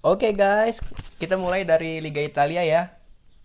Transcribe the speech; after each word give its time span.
Oke 0.00 0.32
guys, 0.32 0.80
kita 1.20 1.36
mulai 1.36 1.68
dari 1.68 2.00
Liga 2.00 2.24
Italia 2.24 2.64
ya. 2.64 2.82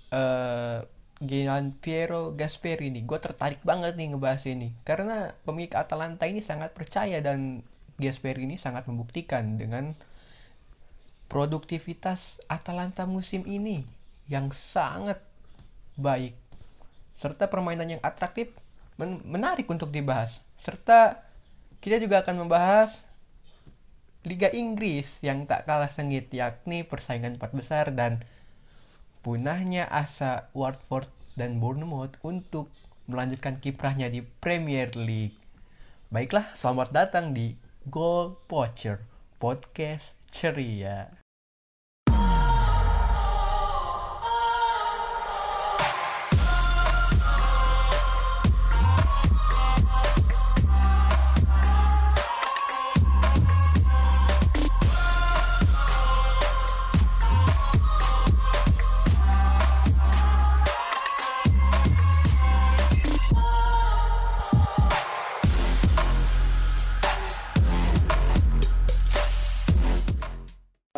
Eh 0.07 0.79
Gian 1.19 1.75
Piero 1.75 2.31
Gasperini, 2.31 3.03
gue 3.03 3.19
tertarik 3.19 3.59
banget 3.59 3.99
nih 3.99 4.15
ngebahas 4.15 4.47
ini. 4.47 4.71
Karena 4.87 5.35
pemilik 5.43 5.75
Atalanta 5.75 6.23
ini 6.31 6.39
sangat 6.39 6.71
percaya 6.71 7.19
dan 7.19 7.59
Gasperini 7.99 8.55
sangat 8.55 8.87
membuktikan 8.87 9.59
dengan 9.59 9.99
produktivitas 11.27 12.39
Atalanta 12.47 13.03
musim 13.03 13.43
ini 13.43 13.83
yang 14.31 14.55
sangat 14.55 15.19
baik. 15.99 16.39
Serta 17.19 17.51
permainan 17.51 17.99
yang 17.99 18.01
atraktif 18.03 18.55
men- 18.95 19.27
menarik 19.27 19.67
untuk 19.67 19.91
dibahas. 19.91 20.39
Serta 20.55 21.19
kita 21.83 21.99
juga 21.99 22.23
akan 22.23 22.47
membahas 22.47 23.03
Liga 24.25 24.49
Inggris 24.49 25.21
yang 25.21 25.45
tak 25.45 25.69
kalah 25.69 25.93
sengit 25.93 26.33
yakni 26.33 26.81
persaingan 26.81 27.37
empat 27.37 27.53
besar 27.53 27.93
dan 27.93 28.25
punahnya 29.21 29.85
asa 29.85 30.49
Watford 30.57 31.05
dan 31.37 31.61
Bournemouth 31.61 32.17
untuk 32.25 32.73
melanjutkan 33.05 33.61
kiprahnya 33.61 34.09
di 34.09 34.25
Premier 34.25 34.89
League. 34.97 35.37
Baiklah, 36.09 36.57
selamat 36.57 36.89
datang 36.89 37.37
di 37.37 37.53
Goal 37.85 38.33
Poacher 38.49 39.05
Podcast 39.37 40.17
Ceria. 40.33 41.24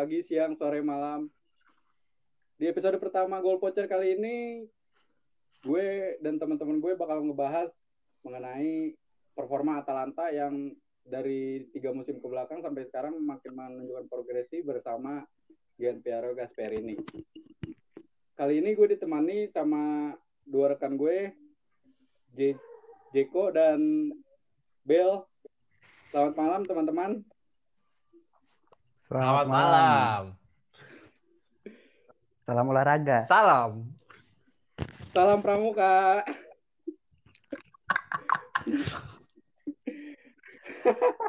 Pagi, 0.08 0.23
siang, 0.23 0.55
sore, 0.55 0.80
malam. 0.80 1.27
Di 2.55 2.72
episode 2.72 2.95
pertama 2.95 3.44
Goal 3.44 3.59
Poacher 3.59 3.91
kali 3.91 4.16
ini, 4.16 4.63
gue 5.67 6.16
dan 6.23 6.39
teman-teman 6.39 6.80
gue 6.80 6.95
bakal 6.95 7.27
ngebahas 7.27 7.67
mengenai 8.23 8.95
performa 9.35 9.83
Atalanta 9.83 10.31
yang 10.31 10.72
dari 11.03 11.67
tiga 11.75 11.91
musim 11.91 12.23
ke 12.23 12.28
belakang 12.31 12.63
sampai 12.63 12.88
sekarang 12.88 13.19
makin 13.19 13.52
menunjukkan 13.52 14.08
progresi 14.08 14.63
bersama 14.63 15.28
Gian 15.75 16.00
Piero 16.00 16.31
Gasperini. 16.31 16.95
Kali 18.31 18.63
ini 18.63 18.80
gue 18.80 18.88
ditemani 18.95 19.52
sama 19.52 20.16
dua 20.47 20.72
rekan 20.72 20.95
gue, 20.95 21.35
Jeko 23.11 23.52
dan 23.52 24.08
Bel. 24.88 25.28
Selamat 26.16 26.33
malam 26.39 26.63
teman-teman. 26.63 27.28
Selamat 29.08 29.47
malam. 29.47 30.36
Salam 32.44 32.67
olahraga. 32.67 33.23
Salam. 33.31 33.88
Salam 35.16 35.39
Pramuka. 35.39 36.27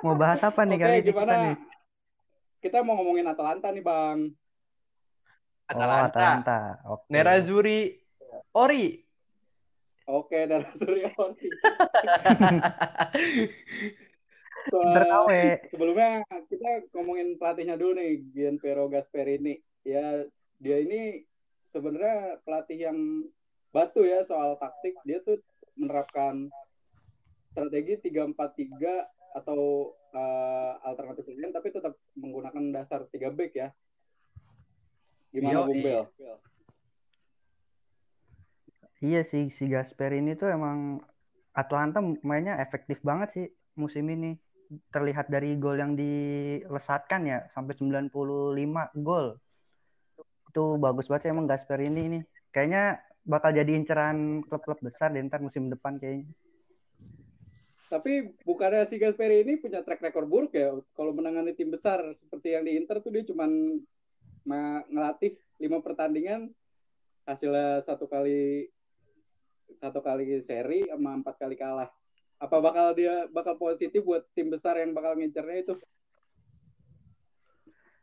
Mau 0.02 0.18
bahas 0.18 0.42
apa 0.42 0.66
nih 0.66 0.74
Oke, 0.74 0.82
kali 0.82 0.98
ini 0.98 1.06
kita 1.06 1.22
nih? 1.22 1.54
Kita 2.66 2.82
mau 2.82 2.98
ngomongin 2.98 3.30
Atalanta 3.30 3.70
nih, 3.70 3.86
Bang. 3.86 4.34
Oh, 5.70 5.70
Atalanta. 5.70 6.10
Atalanta. 6.10 6.82
Oke. 6.82 7.06
Nerazzurri 7.14 7.94
Ori. 8.58 9.06
Oke, 10.10 10.50
dari 10.50 10.66
Suryawan. 10.82 11.30
Pinter 11.38 11.62
kawe. 14.70 15.42
Sebelumnya 15.70 16.26
kita 16.50 16.88
ngomongin 16.96 17.38
pelatihnya 17.38 17.76
dulu 17.78 17.98
nih, 17.98 18.24
Gian 18.34 18.56
Piero 18.58 18.90
Gasperini. 18.90 19.58
Ya, 19.86 20.26
dia 20.58 20.76
ini 20.82 21.22
sebenarnya 21.70 22.42
pelatih 22.42 22.78
yang 22.90 22.98
batu 23.70 24.02
ya 24.02 24.26
soal 24.26 24.58
taktik. 24.58 24.98
Dia 25.06 25.22
tuh 25.22 25.38
menerapkan 25.78 26.50
strategi 27.54 28.10
3-4-3 28.10 29.38
atau 29.38 29.92
eh, 30.14 30.72
alternatif 30.82 31.28
lain 31.28 31.52
tapi 31.52 31.68
tetap 31.70 31.94
menggunakan 32.16 32.64
dasar 32.74 33.06
3 33.06 33.30
back 33.34 33.52
ya. 33.54 33.68
Gimana 35.32 35.54
Yoi. 35.54 35.66
Bung 35.68 35.80
Bel? 35.84 36.04
Iya 38.98 39.22
sih 39.22 39.46
si 39.54 39.70
Gasper 39.70 40.10
ini 40.10 40.34
tuh 40.34 40.50
emang 40.50 40.98
Atalanta 41.54 42.02
mainnya 42.26 42.58
efektif 42.58 42.98
banget 43.02 43.28
sih 43.30 43.46
musim 43.78 44.10
ini. 44.10 44.34
Terlihat 44.68 45.32
dari 45.32 45.56
gol 45.56 45.80
yang 45.80 45.96
dilesatkan 45.96 47.24
ya 47.24 47.38
sampai 47.56 47.72
95 47.76 48.92
gol. 49.00 49.40
Itu 50.52 50.76
bagus 50.76 51.08
banget 51.08 51.28
sih 51.28 51.32
emang 51.32 51.48
Gasper 51.48 51.80
ini 51.80 52.00
ini. 52.04 52.20
Kayaknya 52.52 53.00
bakal 53.24 53.52
jadi 53.52 53.72
inceran 53.76 54.44
klub-klub 54.44 54.80
besar 54.80 55.12
di 55.12 55.20
ntar 55.24 55.40
musim 55.40 55.68
depan 55.68 55.96
kayaknya. 56.00 56.28
Tapi 57.88 58.36
bukannya 58.44 58.84
si 58.92 59.00
Gasperi 59.00 59.48
ini 59.48 59.56
punya 59.56 59.80
track 59.80 60.04
record 60.04 60.28
buruk 60.28 60.52
ya? 60.52 60.76
Kalau 60.92 61.16
menangani 61.16 61.56
tim 61.56 61.72
besar 61.72 62.04
seperti 62.20 62.52
yang 62.52 62.68
di 62.68 62.76
Inter 62.76 63.00
tuh 63.00 63.08
dia 63.08 63.24
cuman 63.24 63.80
ma- 64.44 64.84
ngelatih 64.92 65.40
lima 65.56 65.80
pertandingan 65.80 66.52
hasilnya 67.24 67.84
satu 67.88 68.04
kali 68.04 68.68
satu 69.80 70.00
kali 70.04 70.44
seri 70.44 70.84
sama 70.88 71.16
empat 71.16 71.40
kali 71.40 71.56
kalah. 71.56 71.88
Apa 72.38 72.62
bakal 72.62 72.94
dia 72.94 73.26
bakal 73.34 73.58
positif 73.58 74.02
buat 74.06 74.22
tim 74.34 74.54
besar 74.54 74.78
yang 74.78 74.94
bakal 74.94 75.18
ngincernya 75.18 75.58
itu? 75.66 75.74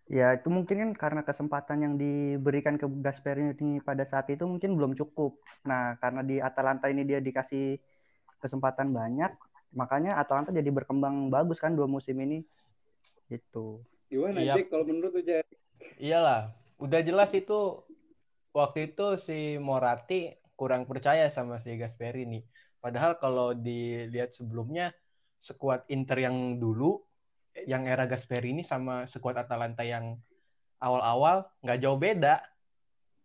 Ya 0.05 0.37
itu 0.37 0.53
mungkin 0.53 0.77
kan 0.77 0.91
karena 0.93 1.21
kesempatan 1.25 1.81
yang 1.81 1.93
diberikan 1.97 2.77
ke 2.77 2.85
Gasper 3.01 3.41
ini 3.41 3.81
pada 3.81 4.05
saat 4.05 4.29
itu 4.29 4.45
mungkin 4.45 4.77
belum 4.77 4.93
cukup. 4.93 5.41
Nah 5.65 5.97
karena 5.97 6.21
di 6.21 6.37
Atalanta 6.37 6.91
ini 6.91 7.01
dia 7.01 7.17
dikasih 7.17 7.81
kesempatan 8.37 8.93
banyak, 8.93 9.33
makanya 9.73 10.21
Atalanta 10.21 10.53
jadi 10.53 10.69
berkembang 10.69 11.33
bagus 11.33 11.57
kan 11.57 11.73
dua 11.73 11.89
musim 11.89 12.21
ini. 12.21 12.45
Gitu. 13.31 13.81
Gimana 14.11 14.45
Iya. 14.45 14.61
Jack 14.61 14.69
kalau 14.69 14.85
menurut 14.85 15.09
tuh 15.17 15.25
Jack? 15.25 15.49
Iyalah, 15.97 16.53
udah 16.77 17.01
jelas 17.01 17.33
itu 17.33 17.81
waktu 18.53 18.93
itu 18.93 19.17
si 19.17 19.57
Moratti 19.57 20.37
kurang 20.53 20.85
percaya 20.85 21.33
sama 21.33 21.57
si 21.57 21.73
Gasperini. 21.81 22.45
Padahal 22.85 23.17
kalau 23.17 23.57
dilihat 23.57 24.37
sebelumnya 24.37 24.93
skuad 25.41 25.89
Inter 25.89 26.21
yang 26.29 26.61
dulu 26.61 27.01
yang 27.65 27.89
era 27.89 28.05
Gasperini 28.05 28.61
sama 28.61 29.09
skuad 29.09 29.41
Atalanta 29.41 29.81
yang 29.81 30.21
awal-awal 30.77 31.49
nggak 31.65 31.81
jauh 31.81 31.97
beda. 31.97 32.45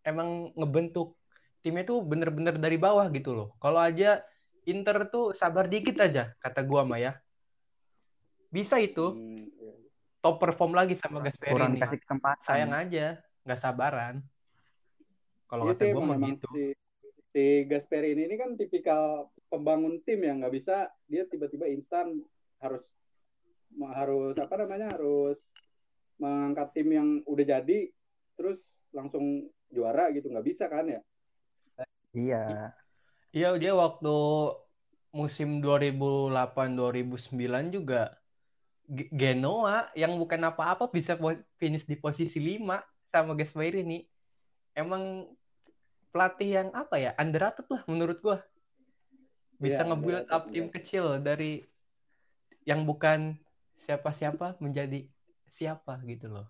Emang 0.00 0.49
ngebentuk 0.56 1.12
timnya 1.60 1.84
tuh 1.84 2.00
bener-bener 2.00 2.56
dari 2.56 2.81
bawah 2.81 3.04
gitu 3.12 3.37
loh. 3.37 3.49
Kalau 3.60 3.84
aja 3.84 4.25
Inter 4.65 5.12
tuh 5.12 5.37
sabar 5.37 5.69
dikit 5.69 6.00
aja 6.00 6.32
kata 6.41 6.65
gua 6.65 6.88
mah 6.88 6.97
ya. 6.97 7.12
Bisa 8.49 8.81
itu 8.81 9.12
Hmm, 9.12 9.44
iya. 9.60 9.76
top 10.25 10.41
perform 10.41 10.72
lagi 10.72 10.97
sama 10.97 11.20
Kurang 11.20 11.76
Gasperini. 11.76 11.84
kasih 11.84 11.99
kesempatan. 12.00 12.44
Sayang 12.49 12.72
aja, 12.72 13.20
nggak 13.44 13.60
sabaran. 13.60 14.25
Kalau 15.53 15.69
Iya 15.69 15.76
kata 15.76 15.84
emang, 15.84 16.16
mah 16.16 16.19
gitu. 16.32 16.49
si, 16.49 16.65
si 17.37 17.44
Gasperini 17.69 18.25
ini 18.25 18.41
kan 18.41 18.56
tipikal 18.56 19.28
pembangun 19.50 19.99
tim 20.06 20.22
yang 20.22 20.38
nggak 20.41 20.55
bisa 20.55 20.77
dia 21.11 21.27
tiba-tiba 21.27 21.66
instan 21.66 22.22
harus 22.62 22.87
harus 23.91 24.34
apa 24.38 24.55
namanya 24.62 24.94
harus 24.94 25.38
mengangkat 26.22 26.69
tim 26.75 26.88
yang 26.91 27.09
udah 27.27 27.47
jadi 27.59 27.91
terus 28.38 28.58
langsung 28.94 29.50
juara 29.70 30.11
gitu 30.14 30.31
nggak 30.31 30.47
bisa 30.47 30.70
kan 30.70 30.87
ya 30.87 31.02
Iya. 32.11 32.75
Iya 33.31 33.55
dia 33.62 33.70
waktu 33.79 34.11
musim 35.14 35.62
2008-2009 35.62 37.70
juga 37.70 38.19
G- 38.91 39.06
Genoa 39.14 39.94
yang 39.94 40.19
bukan 40.19 40.50
apa-apa 40.50 40.91
bisa 40.91 41.14
finish 41.55 41.87
di 41.87 41.94
posisi 41.94 42.43
5 42.43 42.82
sama 43.14 43.38
Gasperini. 43.38 44.02
Emang 44.75 45.31
pelatih 46.11 46.50
yang 46.50 46.69
apa 46.75 46.99
ya 46.99 47.14
underrated 47.14 47.70
lah 47.70 47.87
menurut 47.87 48.19
gua. 48.19 48.43
Bisa 49.61 49.85
Iya, 49.85 49.89
nge-build 49.93 50.25
underrated, 50.25 50.35
up 50.35 50.45
tim 50.49 50.67
iya. 50.67 50.73
kecil 50.73 51.05
dari 51.21 51.53
yang 52.65 52.89
bukan 52.89 53.37
siapa-siapa 53.85 54.57
menjadi 54.61 55.05
siapa 55.53 56.01
gitu 56.09 56.33
loh. 56.33 56.47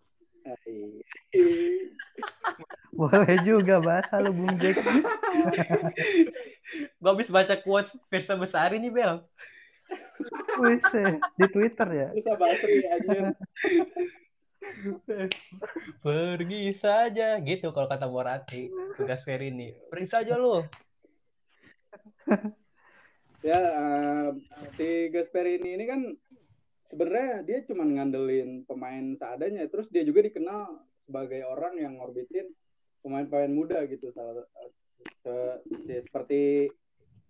Eh, 0.47 1.03
Boleh 2.99 3.39
juga 3.47 3.79
bahasa 3.81 4.19
lu 4.19 4.35
Bung 4.35 4.59
Jack. 4.59 4.79
Gue 7.01 7.11
habis 7.11 7.31
baca 7.31 7.55
quotes 7.59 7.97
Versa 8.11 8.37
Besari 8.37 8.79
nih 8.79 8.93
Bel. 8.93 9.25
Eh, 10.61 11.17
di 11.39 11.47
Twitter 11.49 11.89
ya. 11.89 12.09
Bisa 12.13 12.37
bahasa 12.37 12.67
anjir. 12.69 13.25
Pergi 16.05 16.63
saja 16.77 17.41
gitu 17.41 17.73
kalau 17.73 17.89
kata 17.89 18.05
Moratti 18.05 18.69
ke 18.71 19.03
Gasperini. 19.09 19.73
Pergi 19.89 20.09
saja 20.11 20.37
lo. 20.37 20.69
Ya 23.41 23.57
eh, 23.57 24.29
si 24.77 25.09
Gasperini 25.09 25.77
ini 25.77 25.85
kan 25.89 26.01
sebenarnya 26.93 27.47
dia 27.47 27.59
cuma 27.65 27.87
ngandelin 27.87 28.65
pemain 28.69 29.17
seadanya. 29.17 29.65
Terus 29.71 29.89
dia 29.89 30.05
juga 30.05 30.27
dikenal 30.27 30.77
sebagai 31.07 31.43
orang 31.47 31.79
yang 31.81 31.97
ngorbitin 31.97 32.53
pemain-pemain 33.01 33.53
muda 33.53 33.79
gitu. 33.89 34.13
Salah 34.13 34.45
se- 35.25 35.61
se- 35.89 36.03
seperti 36.05 36.69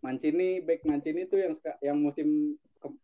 Mancini 0.00 0.64
back 0.64 0.80
Mancini 0.88 1.28
tuh 1.28 1.38
yang 1.44 1.54
yang 1.84 1.98
musim 2.00 2.56
ke- 2.80 3.00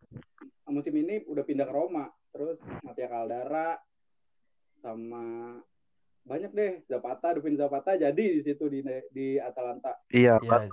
musim 0.66 0.94
ini 0.96 1.22
udah 1.28 1.44
pindah 1.44 1.68
ke 1.68 1.74
Roma. 1.74 2.08
Terus 2.32 2.56
Mattia 2.82 3.08
Caldara 3.08 3.76
sama 4.80 5.56
banyak 6.26 6.50
deh 6.50 6.72
Zapata 6.90 7.36
Duvin 7.36 7.54
Zapata 7.54 7.94
jadi 7.94 8.18
di 8.18 8.40
situ 8.42 8.66
di 8.66 8.82
di 9.12 9.36
Atalanta. 9.38 9.94
Iya, 10.10 10.40
Iya. 10.42 10.66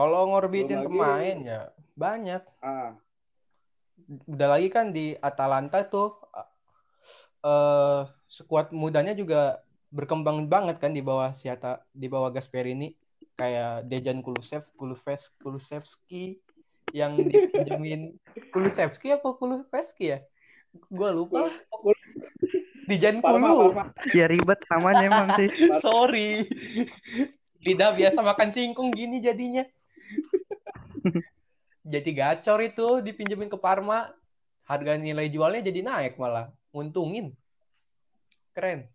Kalau 0.00 0.32
ngorbitin 0.32 0.80
Belum 0.80 0.80
lagi- 0.80 0.96
pemain 0.96 1.36
ya 1.44 1.60
banyak. 1.92 2.42
ah 2.64 2.96
Udah 4.24 4.48
lagi 4.56 4.72
kan 4.72 4.96
di 4.96 5.12
Atalanta 5.20 5.84
tuh 5.84 6.16
eh 7.40 8.00
skuad 8.24 8.72
mudanya 8.72 9.12
juga 9.12 9.60
berkembang 9.92 10.48
banget 10.48 10.80
kan 10.80 10.96
di 10.96 11.04
bawah 11.04 11.36
si 11.36 11.52
Ata- 11.52 11.84
di 11.92 12.08
bawah 12.08 12.32
Gasperini 12.32 12.96
kayak 13.36 13.88
Dejan 13.92 14.24
Kulusevski, 14.24 14.72
Kuluves, 14.72 15.28
Kulusevski 15.36 16.40
yang 16.96 17.20
dipinjemin 17.20 18.16
Kulusevski 18.56 19.12
apa 19.12 19.36
Kulusevski 19.36 20.16
ya? 20.16 20.18
Gua 20.88 21.12
lupa. 21.12 21.52
Dejan 22.88 23.20
Kulu. 23.20 23.76
Ya 24.16 24.24
ribet 24.24 24.64
namanya 24.72 25.04
emang 25.04 25.28
sih. 25.36 25.48
Sorry. 25.84 26.48
Lidah 27.60 27.92
biasa 27.92 28.24
makan 28.24 28.48
singkong 28.48 28.96
gini 28.96 29.20
jadinya. 29.20 29.68
Jadi 31.92 32.10
gacor 32.12 32.60
itu 32.62 32.86
dipinjemin 33.04 33.50
ke 33.50 33.58
Parma. 33.58 34.10
Harga 34.66 34.94
nilai 34.94 35.26
jualnya 35.26 35.66
jadi 35.66 35.80
naik 35.82 36.14
malah. 36.20 36.52
Nguntungin. 36.70 37.34
Keren. 38.54 38.86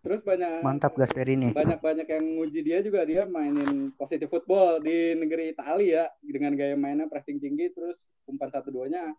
terus 0.00 0.24
banyak 0.24 0.64
Mantap 0.64 0.96
Gasperini. 0.96 1.52
banyak-banyak 1.52 2.08
yang 2.08 2.24
nguji 2.40 2.60
dia 2.64 2.80
juga 2.80 3.04
dia 3.04 3.28
mainin 3.28 3.92
positif 4.00 4.32
football 4.32 4.80
di 4.80 5.12
negeri 5.12 5.52
Italia 5.52 6.08
ya 6.08 6.24
dengan 6.24 6.56
gaya 6.56 6.72
mainnya 6.72 7.04
pressing 7.04 7.36
tinggi 7.36 7.68
terus 7.68 8.00
umpan 8.24 8.48
satu 8.48 8.72
duanya 8.72 9.12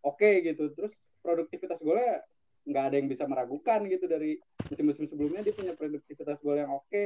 oke 0.00 0.40
gitu 0.40 0.72
terus 0.72 0.92
produktivitas 1.20 1.76
golnya 1.84 2.24
nggak 2.64 2.84
ada 2.88 2.96
yang 2.96 3.08
bisa 3.10 3.28
meragukan 3.28 3.84
gitu 3.90 4.08
dari 4.08 4.38
musim-musim 4.70 5.04
sebelumnya 5.10 5.44
dia 5.44 5.54
punya 5.54 5.74
produktivitas 5.76 6.38
gol 6.40 6.56
yang 6.56 6.70
oke 6.72 7.02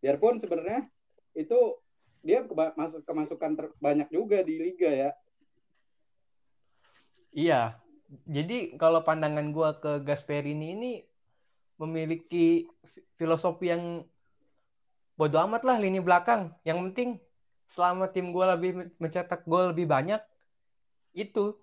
biarpun 0.00 0.38
sebenarnya 0.38 0.86
itu 1.34 1.58
dia 2.24 2.40
masuk 2.74 3.04
kemasukan 3.04 3.52
terbanyak 3.54 4.08
juga 4.08 4.40
di 4.40 4.56
liga 4.58 4.88
ya 4.88 5.10
Iya. 7.34 7.82
Jadi 8.30 8.78
kalau 8.78 9.02
pandangan 9.02 9.50
gua 9.50 9.74
ke 9.74 9.98
Gasperini 10.06 10.78
ini 10.78 10.92
memiliki 11.82 12.62
filosofi 13.18 13.74
yang 13.74 14.06
bodo 15.18 15.42
amat 15.42 15.66
lah 15.66 15.82
lini 15.82 15.98
belakang. 15.98 16.54
Yang 16.62 16.78
penting 16.86 17.08
selama 17.66 18.06
tim 18.06 18.30
gua 18.30 18.54
lebih 18.54 18.94
mencetak 19.02 19.42
gol 19.50 19.74
lebih 19.74 19.90
banyak 19.90 20.22
itu 21.10 21.58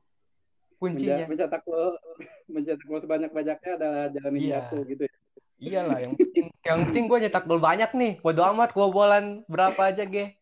kuncinya. 0.75 1.23
Menja- 1.23 1.31
mencetak 1.31 1.63
gol 1.63 1.95
mencetak 2.51 2.83
gol 2.83 2.99
sebanyak-banyaknya 2.99 3.71
adalah 3.79 4.03
jalan 4.11 4.31
Iya. 4.35 4.67
jatuh 4.67 4.81
gitu 4.83 5.03
ya. 5.07 5.15
Iyalah 5.61 5.97
yang 6.03 6.13
penting 6.19 6.45
yang 6.65 6.77
penting 6.89 7.03
gue 7.07 7.17
nyetak 7.21 7.45
gol 7.47 7.63
banyak 7.63 7.95
nih. 7.95 8.19
Bodo 8.19 8.41
amat 8.43 8.75
kebobolan 8.75 9.45
berapa 9.47 9.77
aja 9.87 10.03
ge. 10.03 10.35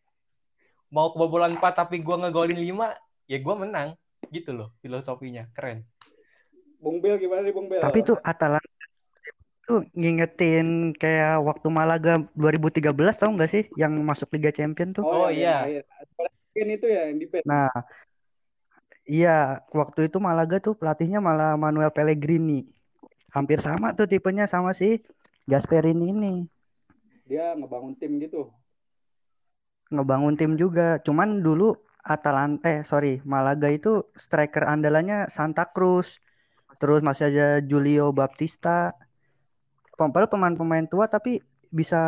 Mau 0.90 1.14
kebobolan 1.14 1.54
4 1.54 1.86
tapi 1.86 2.02
gue 2.02 2.16
ngegolin 2.18 2.58
5, 2.58 2.94
ya 3.30 3.38
gue 3.38 3.54
menang. 3.54 3.88
Gitu 4.30 4.50
loh 4.50 4.74
filosofinya. 4.82 5.46
Keren. 5.54 5.86
Bung 6.80 6.98
Bel 6.98 7.20
gimana 7.20 7.46
nih 7.46 7.54
Bung 7.54 7.68
Bel? 7.70 7.82
Tapi 7.82 8.02
tuh 8.02 8.18
Atalanta 8.20 8.80
tuh 9.70 9.86
ngingetin 9.94 10.90
kayak 10.98 11.38
waktu 11.46 11.68
Malaga 11.70 12.18
2013 12.34 12.90
tahu 13.14 13.30
nggak 13.38 13.50
sih 13.54 13.62
yang 13.78 13.94
masuk 14.02 14.34
Liga 14.34 14.50
Champion 14.50 14.90
tuh? 14.90 15.06
Oh, 15.06 15.30
yang 15.30 15.38
iya. 15.38 15.56
akhir. 15.62 15.82
Mungkin 16.18 16.66
itu 16.74 16.86
ya 16.90 17.02
yang 17.06 17.18
di. 17.22 17.26
Nah, 17.46 17.70
iya 19.06 19.62
waktu 19.70 20.10
itu 20.10 20.18
Malaga 20.18 20.58
tuh 20.58 20.74
pelatihnya 20.74 21.22
malah 21.22 21.54
Manuel 21.54 21.94
Pellegrini. 21.94 22.66
Hampir 23.30 23.62
sama 23.62 23.94
tuh 23.94 24.10
tipenya 24.10 24.50
sama 24.50 24.74
si 24.74 24.98
Gasperini 25.46 26.10
ini. 26.10 26.34
dia 27.30 27.54
ngebangun 27.54 27.94
tim 27.94 28.18
gitu. 28.18 28.50
Ngebangun 29.90 30.38
tim 30.38 30.54
juga. 30.54 31.02
Cuman 31.02 31.42
dulu 31.42 31.74
Atalanta, 32.00 32.70
eh 32.70 32.80
sorry, 32.86 33.20
Malaga 33.26 33.68
itu 33.68 34.08
striker 34.16 34.64
andalannya 34.64 35.28
Santa 35.28 35.68
Cruz. 35.68 36.22
Terus 36.80 37.04
masih 37.04 37.28
ada 37.28 37.60
Julio 37.60 38.14
Baptista. 38.14 38.96
Padahal 39.98 40.32
pemain-pemain 40.32 40.88
tua 40.88 41.04
tapi 41.12 41.44
bisa 41.70 42.00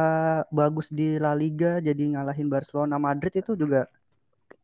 bagus 0.50 0.90
di 0.90 1.20
La 1.22 1.36
Liga 1.38 1.78
jadi 1.78 2.16
ngalahin 2.16 2.50
Barcelona 2.50 2.98
Madrid 2.98 3.30
itu 3.36 3.52
juga 3.52 3.84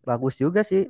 bagus 0.03 0.41
juga 0.41 0.65
sih. 0.65 0.89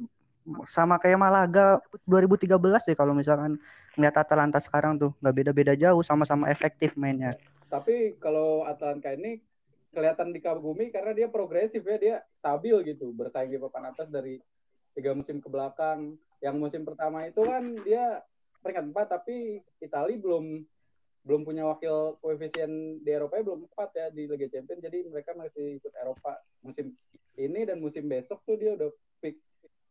Sama 0.65 0.97
kayak 0.97 1.19
Malaga 1.19 1.83
2013 2.09 2.57
ya 2.89 2.95
kalau 2.97 3.13
misalkan 3.13 3.59
ngeliat 3.99 4.17
Atalanta 4.17 4.63
sekarang 4.63 4.97
tuh 4.97 5.13
nggak 5.19 5.35
beda-beda 5.35 5.75
jauh 5.75 6.01
sama-sama 6.07 6.47
efektif 6.49 6.95
mainnya. 6.95 7.35
Tapi 7.69 8.17
kalau 8.17 8.65
Atalanta 8.65 9.13
ini 9.13 9.43
kelihatan 9.93 10.37
dikagumi 10.37 10.93
karena 10.93 11.17
dia 11.17 11.29
progresif 11.29 11.81
ya, 11.85 11.96
dia 11.96 12.17
stabil 12.40 12.76
gitu, 12.94 13.12
bersaing 13.17 13.49
di 13.49 13.61
papan 13.61 13.90
atas 13.93 14.08
dari 14.12 14.40
tiga 14.93 15.17
musim 15.17 15.40
ke 15.40 15.49
belakang. 15.49 16.17
Yang 16.38 16.56
musim 16.58 16.82
pertama 16.87 17.26
itu 17.26 17.43
kan 17.43 17.75
dia 17.82 18.23
peringkat 18.62 18.94
empat, 18.94 19.06
tapi 19.11 19.62
Italia 19.82 20.19
belum 20.20 20.62
belum 21.26 21.44
punya 21.44 21.67
wakil 21.69 22.17
koefisien 22.25 23.02
di 23.05 23.11
Eropa 23.12 23.43
belum 23.43 23.69
empat 23.69 23.90
ya 23.93 24.06
di 24.08 24.25
Liga 24.25 24.49
Champions, 24.49 24.81
jadi 24.81 25.05
mereka 25.12 25.37
masih 25.37 25.76
ikut 25.76 25.93
Eropa 25.99 26.41
musim 26.64 26.94
ini 27.37 27.69
dan 27.69 27.82
musim 27.84 28.08
besok 28.08 28.41
tuh 28.49 28.56
dia 28.56 28.73
udah 28.79 28.88
fix 29.20 29.37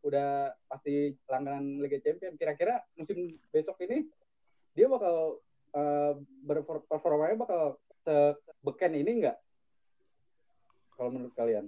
udah 0.01 0.55
pasti 0.71 1.13
langganan 1.27 1.83
Liga 1.83 1.99
Champions. 2.01 2.39
Kira-kira 2.39 2.81
musim 2.95 3.37
besok 3.51 3.77
ini 3.85 4.07
dia 4.73 4.87
bakal 4.87 5.41
uh, 5.77 6.13
berperformanya 6.47 7.37
bakal 7.37 7.61
sebeken 8.07 8.93
ini 8.97 9.11
enggak? 9.21 9.37
Kalau 10.97 11.13
menurut 11.13 11.33
kalian? 11.37 11.65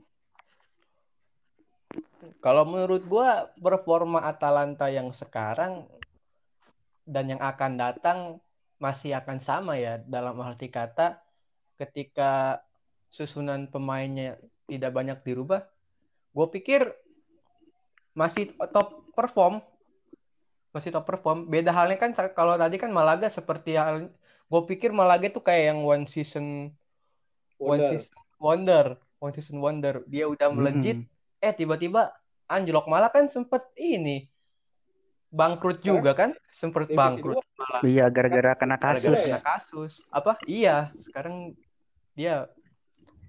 Kalau 2.41 2.65
menurut 2.65 3.05
gua 3.05 3.53
performa 3.61 4.25
Atalanta 4.25 4.89
yang 4.89 5.13
sekarang 5.13 5.85
dan 7.05 7.37
yang 7.37 7.41
akan 7.41 7.77
datang 7.77 8.19
masih 8.81 9.13
akan 9.13 9.37
sama 9.39 9.77
ya 9.77 10.01
dalam 10.01 10.41
arti 10.41 10.67
kata 10.67 11.21
ketika 11.77 12.63
susunan 13.13 13.69
pemainnya 13.69 14.37
tidak 14.69 14.93
banyak 14.93 15.17
dirubah, 15.25 15.65
gue 16.35 16.47
pikir 16.59 16.81
masih 18.13 18.53
top 18.69 19.09
perform, 19.17 19.63
masih 20.69 20.93
top 20.93 21.09
perform. 21.09 21.49
Beda 21.49 21.73
halnya 21.73 21.97
kan 21.97 22.13
kalau 22.37 22.55
tadi 22.55 22.77
kan 22.77 22.93
Malaga 22.93 23.27
seperti 23.31 23.73
hal, 23.79 24.13
gue 24.45 24.61
pikir 24.69 24.93
Malaga 24.93 25.25
itu 25.25 25.41
kayak 25.41 25.73
yang 25.73 25.79
one 25.81 26.05
season, 26.05 26.69
one 27.57 27.81
Wonder. 27.81 27.89
season 27.97 28.19
wonder, 28.39 28.85
one 29.19 29.35
season 29.35 29.59
wonder. 29.59 30.01
Dia 30.07 30.25
udah 30.25 30.49
melejit, 30.51 31.03
Mm-mm. 31.05 31.43
eh 31.43 31.53
tiba-tiba 31.53 32.11
anjlok 32.49 32.89
malah 32.89 33.11
kan 33.13 33.29
sempet 33.29 33.61
ini 33.77 34.25
bangkrut 35.29 35.85
juga 35.85 36.17
kan, 36.17 36.33
sempet 36.49 36.89
bangkrut 36.89 37.45
malah 37.53 37.85
Iya 37.85 38.09
gara-gara 38.09 38.57
kena 38.57 38.81
kasus. 38.81 39.13
ya? 39.21 39.37
kena 39.37 39.41
kasus. 39.45 39.93
Apa? 40.09 40.41
Iya, 40.49 40.89
sekarang 40.97 41.53
dia 42.17 42.49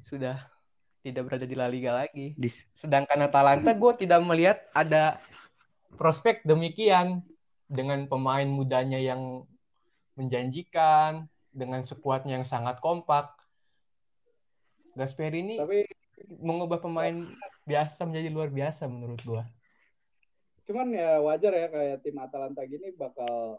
sudah 0.09 0.41
tidak 1.05 1.23
berada 1.29 1.45
di 1.45 1.57
La 1.57 1.69
Liga 1.69 1.93
lagi. 1.93 2.33
Sedangkan 2.73 3.21
Atalanta 3.21 3.73
gue 3.77 3.93
tidak 4.01 4.21
melihat 4.25 4.59
ada 4.73 5.21
prospek 6.01 6.45
demikian 6.49 7.21
dengan 7.69 8.09
pemain 8.09 8.49
mudanya 8.49 8.97
yang 8.97 9.45
menjanjikan, 10.17 11.29
dengan 11.53 11.85
skuadnya 11.85 12.41
yang 12.41 12.47
sangat 12.49 12.81
kompak. 12.81 13.33
Gasperini 15.01 15.57
Tapi 15.57 15.89
mengubah 16.29 16.85
pemain 16.85 17.17
biasa 17.65 18.05
menjadi 18.05 18.29
luar 18.29 18.53
biasa 18.53 18.85
menurut 18.85 19.21
gua. 19.25 19.45
cuman 20.69 20.95
ya 20.95 21.19
wajar 21.19 21.51
ya 21.51 21.67
kayak 21.67 22.07
tim 22.07 22.15
Atalanta 22.15 22.63
gini 22.63 22.95
bakal 22.95 23.59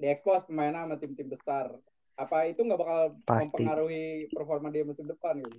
diekspos 0.00 0.48
pemainnya 0.48 0.88
sama 0.88 0.96
tim-tim 0.96 1.28
besar. 1.28 1.76
Apa 2.16 2.48
itu 2.48 2.64
nggak 2.64 2.80
bakal 2.80 3.00
Pasti. 3.28 3.52
mempengaruhi 3.52 4.32
performa 4.32 4.72
dia 4.72 4.86
musim 4.86 5.04
depan 5.04 5.36
gitu? 5.44 5.58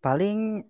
Paling 0.00 0.64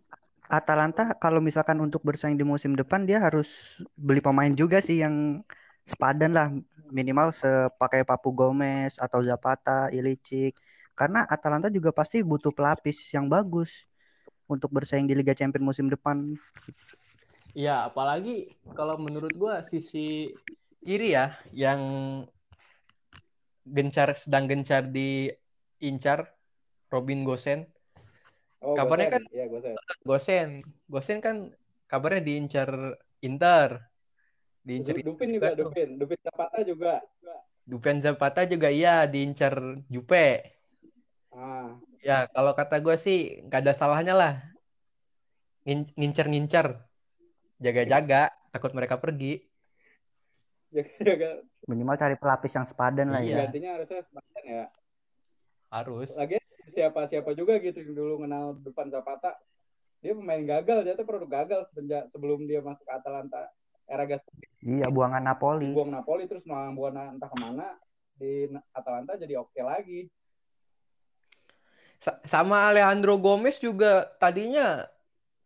Atalanta 0.51 1.15
kalau 1.17 1.41
misalkan 1.41 1.79
untuk 1.81 2.03
bersaing 2.03 2.37
di 2.37 2.45
musim 2.45 2.75
depan 2.75 3.07
dia 3.07 3.23
harus 3.23 3.81
beli 3.95 4.19
pemain 4.21 4.53
juga 4.53 4.83
sih 4.83 5.01
yang 5.01 5.41
sepadan 5.87 6.35
lah. 6.35 6.49
minimal 6.93 7.33
sepakai 7.33 8.05
Papu 8.05 8.37
Gomez 8.37 9.01
atau 9.01 9.25
Zapata, 9.25 9.89
Ilicic. 9.89 10.53
Karena 10.93 11.25
Atalanta 11.25 11.73
juga 11.73 11.91
pasti 11.91 12.21
butuh 12.21 12.53
pelapis 12.53 13.11
yang 13.17 13.27
bagus 13.27 13.89
untuk 14.45 14.69
bersaing 14.71 15.09
di 15.09 15.17
Liga 15.17 15.33
Champions 15.33 15.65
musim 15.65 15.87
depan. 15.89 16.37
Ya, 17.53 17.85
apalagi 17.89 18.49
kalau 18.73 18.97
menurut 18.97 19.33
gua 19.37 19.61
sisi 19.65 20.33
kiri 20.81 21.13
ya 21.17 21.37
yang 21.53 21.81
gencar 23.63 24.19
sedang 24.19 24.49
gencar 24.51 24.89
diincar 24.91 26.33
Robin 26.91 27.23
Gosen. 27.25 27.69
Oh, 28.63 28.77
Kabarnya 28.77 29.09
Gosen. 29.09 29.15
kan- 29.17 29.27
Iya, 29.33 29.47
Gosen. 29.49 29.75
Gosen, 30.05 30.49
Gosen 30.89 31.19
kan 31.21 31.37
kabarnya 31.89 32.23
diincar 32.25 32.71
Inter. 33.23 33.89
Diincar 34.63 34.95
Du- 35.03 35.13
Dupin 35.15 35.29
juga, 35.35 35.53
tuh. 35.53 35.71
Dupin. 35.71 35.89
Dupin 35.99 36.19
Zapata 36.23 36.59
juga. 36.63 36.95
Dupen 37.63 38.03
Zapata 38.03 38.43
juga 38.47 38.69
iya 38.75 39.07
diincar 39.07 39.55
Jupe. 39.87 40.43
Ah, 41.33 41.81
Ya, 42.03 42.27
kalau 42.29 42.53
kata 42.53 42.77
gue 42.79 42.97
sih 42.99 43.19
nggak 43.43 43.61
ada 43.63 43.73
salahnya 43.73 44.13
lah. 44.13 44.35
Ngin- 45.63 45.95
Ngincer-ngincer. 45.95 46.83
Jaga-jaga, 47.57 48.29
takut 48.51 48.75
mereka 48.75 48.99
pergi. 48.99 49.39
jaga-jaga. 50.69 51.45
Minimal 51.69 51.95
cari 51.95 52.17
pelapis 52.17 52.53
yang 52.53 52.67
sepadan 52.67 53.09
lah 53.09 53.21
Iya. 53.21 53.31
ya. 53.31 53.39
Gantinya 53.47 53.71
harusnya 53.77 54.01
Sebastian 54.03 54.45
ya. 54.45 54.65
Harus. 55.69 56.09
Lagi 56.13 56.37
siapa-siapa 56.69 57.31
juga 57.33 57.61
gitu 57.61 57.79
yang 57.79 57.93
dulu 57.93 58.15
kenal 58.21 58.57
depan 58.59 58.89
Zapata. 58.89 59.37
Dia 60.03 60.19
pemain 60.19 60.43
gagal, 60.43 60.83
dia 60.83 60.95
tuh 60.97 61.07
produk 61.07 61.31
gagal 61.31 61.71
semenjak 61.71 62.11
sebelum 62.11 62.45
dia 62.45 62.59
masuk 62.59 62.83
ke 62.83 62.93
Atalanta. 62.93 63.47
Era 63.87 64.03
gas 64.03 64.25
Iya, 64.59 64.89
buangan 64.89 65.23
Napoli. 65.23 65.71
buang 65.71 65.93
Napoli 65.93 66.27
terus 66.27 66.43
malang 66.43 66.75
buana 66.75 67.13
entah 67.13 67.29
ke 67.29 67.37
mana 67.37 67.79
di 68.13 68.49
Atalanta 68.73 69.15
jadi 69.15 69.39
oke 69.39 69.61
lagi. 69.61 70.11
Sa- 72.03 72.19
sama 72.27 72.67
Alejandro 72.67 73.15
Gomez 73.15 73.63
juga 73.63 74.11
tadinya 74.19 74.91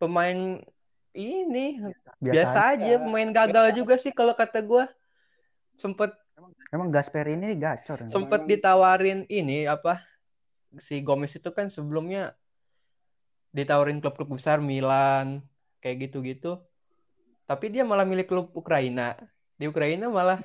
pemain 0.00 0.56
ini 1.12 1.76
Biasa, 2.16 2.32
biasa 2.32 2.58
aja, 2.76 2.96
aja. 2.96 3.02
pemain 3.04 3.28
gagal 3.28 3.66
juga 3.76 3.94
sih 4.00 4.12
kalau 4.12 4.32
kata 4.32 4.64
gue. 4.64 4.84
Sempet 5.76 6.16
Emang 6.72 6.88
Gasper 6.92 7.32
ini 7.32 7.56
gacor. 7.56 8.08
sempet 8.08 8.44
ditawarin 8.44 9.24
ini 9.28 9.64
apa 9.64 10.00
si 10.76 11.00
Gomez 11.00 11.32
itu 11.32 11.48
kan 11.52 11.72
sebelumnya 11.72 12.36
ditawarin 13.54 14.04
klub-klub 14.04 14.36
besar 14.36 14.60
Milan 14.60 15.40
kayak 15.80 16.08
gitu-gitu 16.10 16.60
tapi 17.48 17.72
dia 17.72 17.86
malah 17.88 18.04
milih 18.04 18.28
klub 18.28 18.52
Ukraina 18.52 19.16
di 19.56 19.64
Ukraina 19.64 20.12
malah 20.12 20.42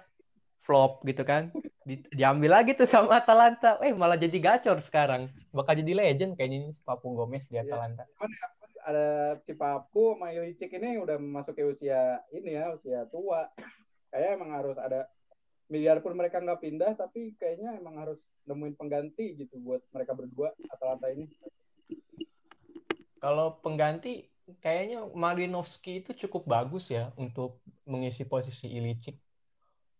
flop 0.61 1.01
gitu 1.03 1.21
kan 1.21 1.49
Di- 1.81 2.05
diambil 2.13 2.61
lagi 2.61 2.77
tuh 2.77 2.85
sama 2.85 3.17
Atalanta 3.17 3.81
eh 3.81 3.91
malah 3.91 4.15
jadi 4.15 4.37
gacor 4.37 4.77
sekarang 4.79 5.27
bakal 5.49 5.73
jadi 5.73 5.93
legend 5.97 6.37
kayaknya 6.37 6.57
ini 6.61 6.69
si 6.73 6.81
Papu 6.81 7.11
Gomez 7.13 7.45
di 7.49 7.57
Iya. 7.57 7.65
Atalanta 7.65 8.05
Ada 8.81 9.37
si 9.45 9.53
Papu 9.53 10.17
sama 10.17 10.33
Ilicic 10.33 10.73
ini 10.73 10.97
udah 10.97 11.21
masuk 11.21 11.53
ke 11.53 11.61
usia 11.61 12.17
ini 12.33 12.57
ya, 12.57 12.73
usia 12.73 13.05
tua. 13.13 13.45
Kayak 14.09 14.41
emang 14.41 14.57
harus 14.57 14.73
ada 14.73 15.05
biarpun 15.69 16.17
mereka 16.17 16.41
nggak 16.41 16.65
pindah 16.65 16.97
tapi 16.97 17.37
kayaknya 17.37 17.77
emang 17.77 18.01
harus 18.01 18.17
nemuin 18.49 18.73
pengganti 18.73 19.37
gitu 19.37 19.61
buat 19.61 19.85
mereka 19.93 20.17
berdua 20.17 20.49
Atalanta 20.67 21.13
ini. 21.13 21.29
kalau 23.21 23.61
pengganti 23.61 24.25
kayaknya 24.59 25.05
Malinowski 25.13 26.01
itu 26.01 26.17
cukup 26.25 26.49
bagus 26.49 26.89
ya 26.89 27.13
untuk 27.15 27.61
mengisi 27.85 28.25
posisi 28.25 28.65
Ilicic. 28.65 29.13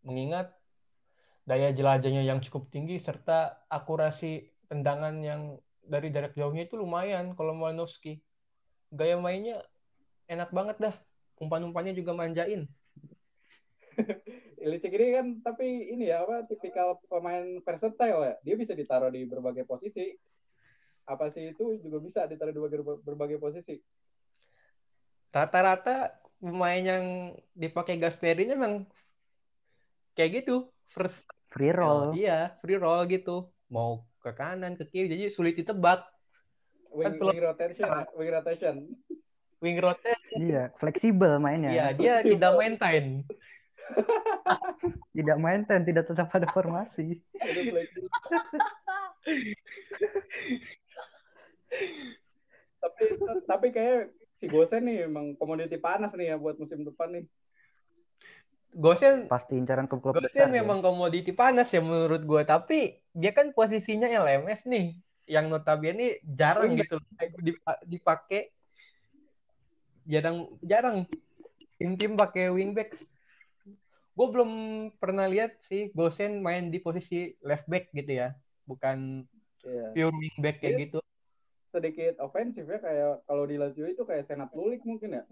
Mengingat 0.02 0.54
daya 1.46 1.74
jelajahnya 1.74 2.22
yang 2.22 2.40
cukup 2.42 2.70
tinggi 2.70 3.02
serta 3.02 3.66
akurasi 3.68 4.50
tendangan 4.70 5.20
yang 5.20 5.58
dari 5.84 6.14
jarak 6.14 6.38
jauhnya 6.38 6.70
itu 6.70 6.78
lumayan 6.78 7.34
kalau 7.36 7.58
Malinowski. 7.58 8.22
Gaya 8.94 9.18
mainnya 9.18 9.66
enak 10.30 10.54
banget 10.56 10.78
dah. 10.80 10.96
Umpan-umpannya 11.42 11.98
juga 11.98 12.14
manjain. 12.14 12.70
Ilicic 14.62 14.94
ini 14.94 15.08
kan 15.18 15.28
tapi 15.42 15.90
ini 15.90 16.14
ya 16.14 16.22
apa 16.22 16.46
tipikal 16.46 17.02
pemain 17.10 17.60
versatile 17.66 18.22
ya. 18.22 18.36
Dia 18.46 18.56
bisa 18.56 18.78
ditaruh 18.78 19.10
di 19.10 19.26
berbagai 19.26 19.66
posisi. 19.66 20.14
Apa 21.10 21.34
sih 21.34 21.52
itu 21.52 21.82
juga 21.82 21.98
bisa 21.98 22.20
ditaruh 22.30 22.54
di 22.54 22.62
berbagai, 22.62 23.02
berbagai 23.02 23.38
posisi. 23.42 23.76
Rata-rata 25.34 26.14
pemain 26.38 26.84
yang 26.84 27.06
dipakai 27.58 27.98
Gasperi 27.98 28.54
memang 28.54 28.86
kayak 30.16 30.44
gitu. 30.44 30.70
First 30.92 31.24
Free 31.52 31.76
roll. 31.76 32.16
Iya, 32.16 32.56
free 32.64 32.80
roll 32.80 33.04
gitu. 33.12 33.52
Mau 33.68 34.08
ke 34.24 34.32
kanan, 34.32 34.80
ke 34.80 34.88
kiri, 34.88 35.12
jadi 35.12 35.28
sulit 35.28 35.60
ditebak. 35.60 36.08
Wing, 36.92 37.20
Kan 37.20 37.24
wing 37.24 37.40
rotation, 37.44 37.88
wing 38.16 38.30
rotation. 38.32 38.76
Wing 39.62 39.78
rotate, 39.80 40.20
Iya, 40.36 40.72
fleksibel 40.80 41.40
mainnya. 41.40 41.72
iya 41.72 41.86
dia 41.96 42.14
tidak 42.24 42.56
maintain. 42.56 43.24
Tidak 45.12 45.36
maintain, 45.36 45.84
tidak 45.84 46.08
tetap 46.08 46.32
pada 46.32 46.48
formasi. 46.48 47.20
Itu 47.20 47.62
fleksibel. 47.76 48.08
tapi 52.80 53.04
tapi 53.46 53.68
kayak 53.76 54.00
si 54.40 54.46
Gosen 54.48 54.88
nih 54.88 55.12
emang 55.12 55.36
komoditi 55.36 55.76
panas 55.76 56.16
nih 56.16 56.34
ya 56.34 56.36
buat 56.40 56.56
musim 56.56 56.88
depan 56.88 57.12
nih. 57.20 57.26
Gosen, 58.72 59.28
Pasti 59.28 59.54
incaran 59.54 59.84
klub-klub 59.84 60.16
Gosen 60.16 60.32
besar. 60.32 60.48
memang 60.48 60.80
komoditi 60.80 61.32
panas 61.32 61.68
ya 61.68 61.80
menurut 61.80 62.22
gue, 62.22 62.42
tapi 62.42 62.80
dia 63.12 63.32
kan 63.32 63.52
posisinya 63.52 64.08
LMF 64.08 64.64
nih, 64.64 64.96
yang 65.26 65.48
notabene 65.48 66.24
jarang 66.24 66.72
Wingback. 66.72 66.88
gitu 66.88 66.96
dipa- 67.38 67.84
dipakai. 67.84 68.42
Jarang 70.04 70.38
jarang 70.62 70.98
tim-tim 71.76 72.16
pakai 72.16 72.50
wingback. 72.50 72.96
Gue 74.12 74.28
belum 74.30 74.52
pernah 74.96 75.26
lihat 75.26 75.62
sih 75.62 75.92
Gosen 75.92 76.40
main 76.40 76.68
di 76.68 76.80
posisi 76.80 77.36
left 77.40 77.66
back 77.66 77.92
gitu 77.92 78.12
ya, 78.18 78.34
bukan 78.64 79.28
Iya. 79.62 79.86
pure 79.94 80.16
wingback 80.16 80.58
kayak 80.58 80.74
Iya. 80.74 80.82
gitu. 80.82 81.00
Sedikit 81.70 82.20
ofensif 82.20 82.66
ya 82.66 82.78
kayak 82.78 83.24
kalau 83.24 83.44
di 83.44 83.56
Lazio 83.56 83.86
itu 83.86 84.02
kayak 84.02 84.26
Senat 84.26 84.52
Lulik 84.52 84.82
mungkin 84.82 85.12
ya. 85.14 85.24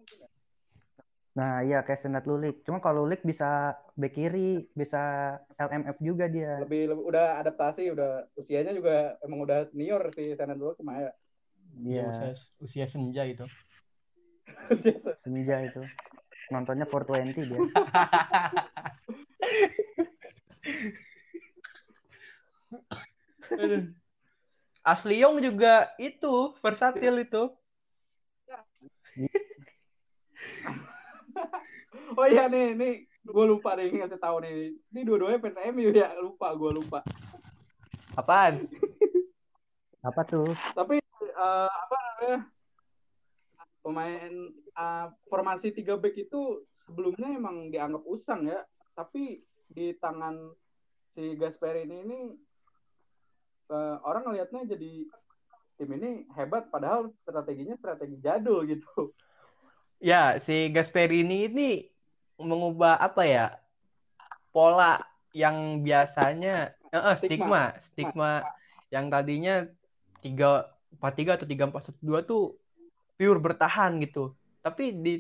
Nah, 1.38 1.62
iya 1.62 1.86
kayak 1.86 2.01
Senat 2.01 2.25
Lulik. 2.25 2.65
Cuma 2.65 2.81
kalau 2.81 3.05
Lulik 3.05 3.21
bisa 3.21 3.77
bek 3.93 4.17
kiri, 4.17 4.65
bisa 4.74 5.36
LMF 5.62 5.98
juga 6.01 6.25
dia. 6.25 6.57
Lebih, 6.65 6.95
lebih 6.95 7.03
udah 7.05 7.38
adaptasi, 7.45 7.93
udah 7.93 8.25
usianya 8.33 8.74
juga 8.74 9.21
emang 9.21 9.45
udah 9.45 9.69
senior 9.69 10.09
si 10.17 10.33
Senat 10.33 10.57
Lulik 10.57 10.81
sama 10.81 10.98
ya. 10.98 11.13
Iya, 11.79 12.03
usia, 12.09 12.33
usia 12.59 12.86
senja 12.89 13.24
itu. 13.29 13.45
senja 15.24 15.57
itu. 15.62 15.83
Nontonnya 16.50 16.89
420 16.89 17.45
dia. 17.45 17.62
Asli 24.81 25.21
Yong 25.21 25.38
juga 25.45 25.93
itu 26.01 26.57
versatil 26.57 27.21
itu. 27.21 27.53
oh 32.17 32.27
iya 32.27 32.46
nih, 32.50 32.75
nih 32.75 32.93
gue 33.05 33.46
lupa 33.46 33.75
nih 33.77 33.93
ngasih 33.93 34.19
tahu 34.19 34.41
nih. 34.43 34.75
Ini 34.93 35.01
dua-duanya 35.05 35.39
PTMU 35.41 35.89
ya, 35.93 36.13
lupa 36.19 36.53
gue 36.53 36.72
lupa. 36.74 37.00
Apaan? 38.17 38.67
Apa 40.03 40.22
tuh? 40.27 40.51
Tapi 40.75 41.00
eh, 41.24 41.69
apa 41.69 41.96
namanya? 41.98 42.38
Pemain 43.79 44.34
eh, 44.55 45.08
formasi 45.31 45.72
3 45.72 45.96
back 46.00 46.15
itu 46.15 46.63
sebelumnya 46.88 47.29
emang 47.31 47.69
dianggap 47.69 48.03
usang 48.08 48.48
ya, 48.50 48.63
tapi 48.98 49.43
di 49.69 49.93
tangan 50.01 50.50
si 51.13 51.38
Gasperini 51.38 51.98
ini 52.05 52.19
eh, 53.69 53.98
orang 54.03 54.29
ngelihatnya 54.29 54.65
jadi 54.75 55.05
tim 55.79 55.96
ini 55.96 56.27
hebat 56.36 56.67
padahal 56.67 57.15
strateginya 57.24 57.79
strategi 57.79 58.19
jadul 58.19 58.67
gitu. 58.67 59.15
Ya, 60.00 60.39
si 60.39 60.72
Gasperini 60.72 61.51
ini 61.51 61.84
mengubah 62.39 62.96
apa 63.00 63.27
ya? 63.27 63.46
Pola 64.50 65.03
yang 65.36 65.84
biasanya 65.86 66.74
eh, 66.89 66.98
eh, 66.98 67.15
stigma, 67.20 67.75
stigma 67.91 68.41
yang 68.89 69.12
tadinya 69.12 69.68
3 70.24 70.65
4-3 70.98 71.38
atau 71.38 71.46
3-4-1-2 71.46 72.25
tuh 72.25 72.44
pure 73.20 73.39
bertahan 73.39 74.01
gitu. 74.01 74.34
Tapi 74.65 74.96
di 74.98 75.13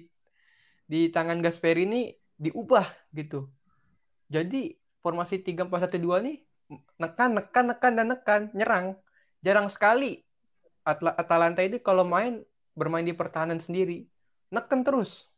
di 0.89 1.13
tangan 1.13 1.43
Gasperini 1.45 2.09
diubah 2.39 2.89
gitu. 3.13 3.45
Jadi 4.31 4.73
formasi 5.03 5.43
3-4-1-2 5.45 6.25
nih 6.25 6.37
nekan 6.97 7.37
nekan 7.37 7.65
nekan 7.69 7.93
dan 7.93 8.07
nekan, 8.09 8.41
nyerang. 8.57 8.97
Jarang 9.45 9.69
sekali 9.69 10.23
Atalanta 10.87 11.61
ini 11.61 11.77
kalau 11.77 12.01
main 12.07 12.41
bermain 12.73 13.05
di 13.05 13.13
pertahanan 13.13 13.61
sendiri. 13.61 14.09
Neken 14.49 14.81
terus. 14.81 15.29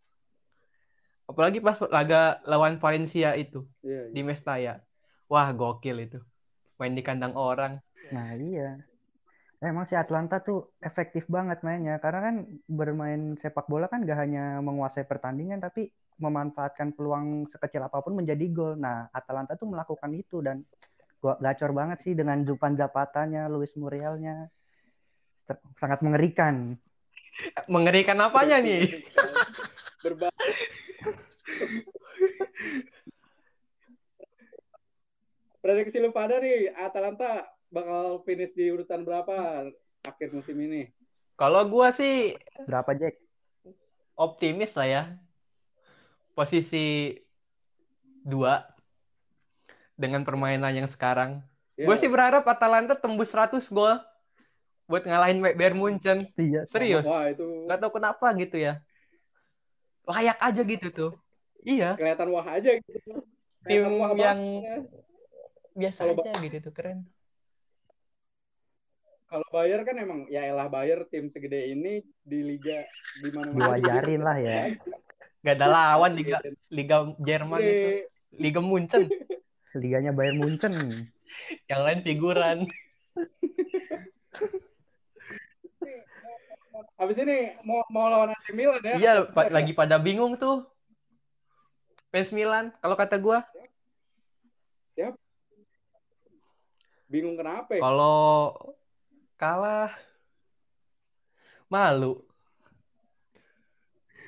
Apalagi 1.28 1.64
pas 1.64 1.80
laga 1.88 2.44
lawan 2.44 2.76
Valencia 2.80 3.36
itu 3.40 3.64
Iya, 3.84 4.12
di 4.12 4.22
Mestalla. 4.24 4.84
Wah, 5.32 5.48
gokil 5.56 6.04
itu. 6.04 6.20
Main 6.76 6.92
di 6.92 7.04
kandang 7.04 7.40
orang. 7.40 7.80
Nah 8.12 8.36
iya. 8.36 8.76
Emang 9.62 9.86
si 9.86 9.94
Atlanta 9.94 10.42
tuh 10.42 10.76
efektif 10.82 11.30
banget 11.32 11.64
mainnya. 11.64 12.02
Karena 12.04 12.20
kan 12.20 12.36
bermain 12.68 13.38
sepak 13.40 13.70
bola 13.70 13.88
kan 13.88 14.04
gak 14.04 14.20
hanya 14.20 14.60
menguasai 14.60 15.06
pertandingan, 15.08 15.62
tapi 15.62 15.88
memanfaatkan 16.20 16.92
peluang 16.98 17.48
sekecil 17.48 17.86
apa 17.86 18.02
pun 18.02 18.18
menjadi 18.18 18.46
gol. 18.52 18.74
Nah, 18.76 19.08
Atalanta 19.14 19.56
tuh 19.56 19.72
melakukan 19.72 20.12
itu 20.18 20.44
dan 20.44 20.66
gua 21.22 21.38
gacor 21.38 21.72
banget 21.72 22.02
sih 22.04 22.18
dengan 22.18 22.42
Jupan 22.44 22.74
Zapatannya, 22.76 23.48
Luis 23.54 23.72
Murielnya. 23.78 24.50
Sangat 25.78 26.02
mengerikan. 26.04 26.76
Mengerikan 27.70 28.20
apanya 28.22 28.62
nih? 28.62 29.06
Berbahaya. 30.02 30.56
Prediksi 35.62 35.98
lu 36.02 36.10
pada 36.10 36.42
nih, 36.42 36.74
Atalanta 36.74 37.46
bakal 37.70 38.26
finish 38.26 38.54
di 38.58 38.74
urutan 38.74 39.06
berapa 39.06 39.70
akhir 40.02 40.34
musim 40.34 40.58
ini? 40.58 40.90
Kalau 41.38 41.66
gua 41.70 41.94
sih 41.94 42.34
Berapa 42.66 42.98
Jack? 42.98 43.18
optimis 44.18 44.74
lah 44.74 44.88
ya. 44.90 45.04
Posisi 46.34 47.18
dua 48.26 48.66
dengan 49.98 50.26
permainan 50.26 50.74
yang 50.74 50.90
sekarang. 50.90 51.46
Ya, 51.78 51.86
Gue 51.86 51.98
sih 51.98 52.10
berharap 52.10 52.46
Atalanta 52.46 52.98
tembus 52.98 53.34
100 53.34 53.62
gol 53.70 53.98
buat 54.92 55.08
ngalahin 55.08 55.40
Bayern 55.40 55.80
Munchen. 55.80 56.28
Iya. 56.36 56.68
Serius. 56.68 57.08
Wah, 57.08 57.32
itu 57.32 57.48
Gak 57.72 57.80
tahu 57.80 57.92
kenapa 57.96 58.28
gitu 58.36 58.60
ya. 58.60 58.84
Layak 60.04 60.38
aja 60.44 60.62
gitu 60.68 60.88
tuh. 60.92 61.12
Iya, 61.62 61.94
kelihatan 61.94 62.34
wah 62.34 62.58
aja 62.58 62.74
gitu. 62.74 63.22
tim 63.70 63.86
wah 64.02 64.18
yang 64.18 64.66
banget. 64.66 64.82
biasa 65.78 66.00
Kalau 66.02 66.14
aja 66.18 66.32
gitu 66.42 66.58
tuh 66.58 66.74
keren. 66.74 67.06
Kalau 69.30 69.48
Bayer 69.54 69.80
kan 69.88 69.96
emang 69.96 70.28
ya 70.28 70.44
elah 70.44 70.68
Bayer 70.68 71.08
tim 71.08 71.32
segede 71.32 71.72
ini 71.72 72.04
di 72.26 72.40
liga 72.44 72.84
di 73.22 73.30
mana 73.32 73.54
Diwajarin 73.54 74.22
lah 74.26 74.38
ya. 74.42 74.74
Gak 75.46 75.56
ada 75.62 75.68
lawan 75.70 76.18
liga 76.18 76.42
liga 76.74 76.98
Jerman 77.22 77.62
itu, 77.62 78.10
liga 78.42 78.60
Munchen. 78.60 79.06
Liganya 79.78 80.12
Bayern 80.12 80.42
Munchen. 80.42 80.74
Yang 81.70 81.82
lain 81.86 82.00
figuran. 82.04 82.58
Habis 87.02 87.18
ini 87.18 87.58
mau 87.66 87.82
mau 87.90 88.06
lawan 88.14 88.30
AC 88.30 88.54
Milan 88.54 88.78
ya. 88.86 88.94
Iya, 88.94 89.12
pa- 89.26 89.50
lagi 89.50 89.74
pada 89.74 89.98
bingung 89.98 90.38
tuh. 90.38 90.70
Fans 92.14 92.30
Milan, 92.30 92.70
kalau 92.78 92.94
kata 92.94 93.18
gua, 93.18 93.42
Bingung 97.12 97.36
kenapa 97.36 97.76
ya? 97.76 97.84
kalau 97.84 98.56
kalah 99.36 99.92
malu. 101.68 102.24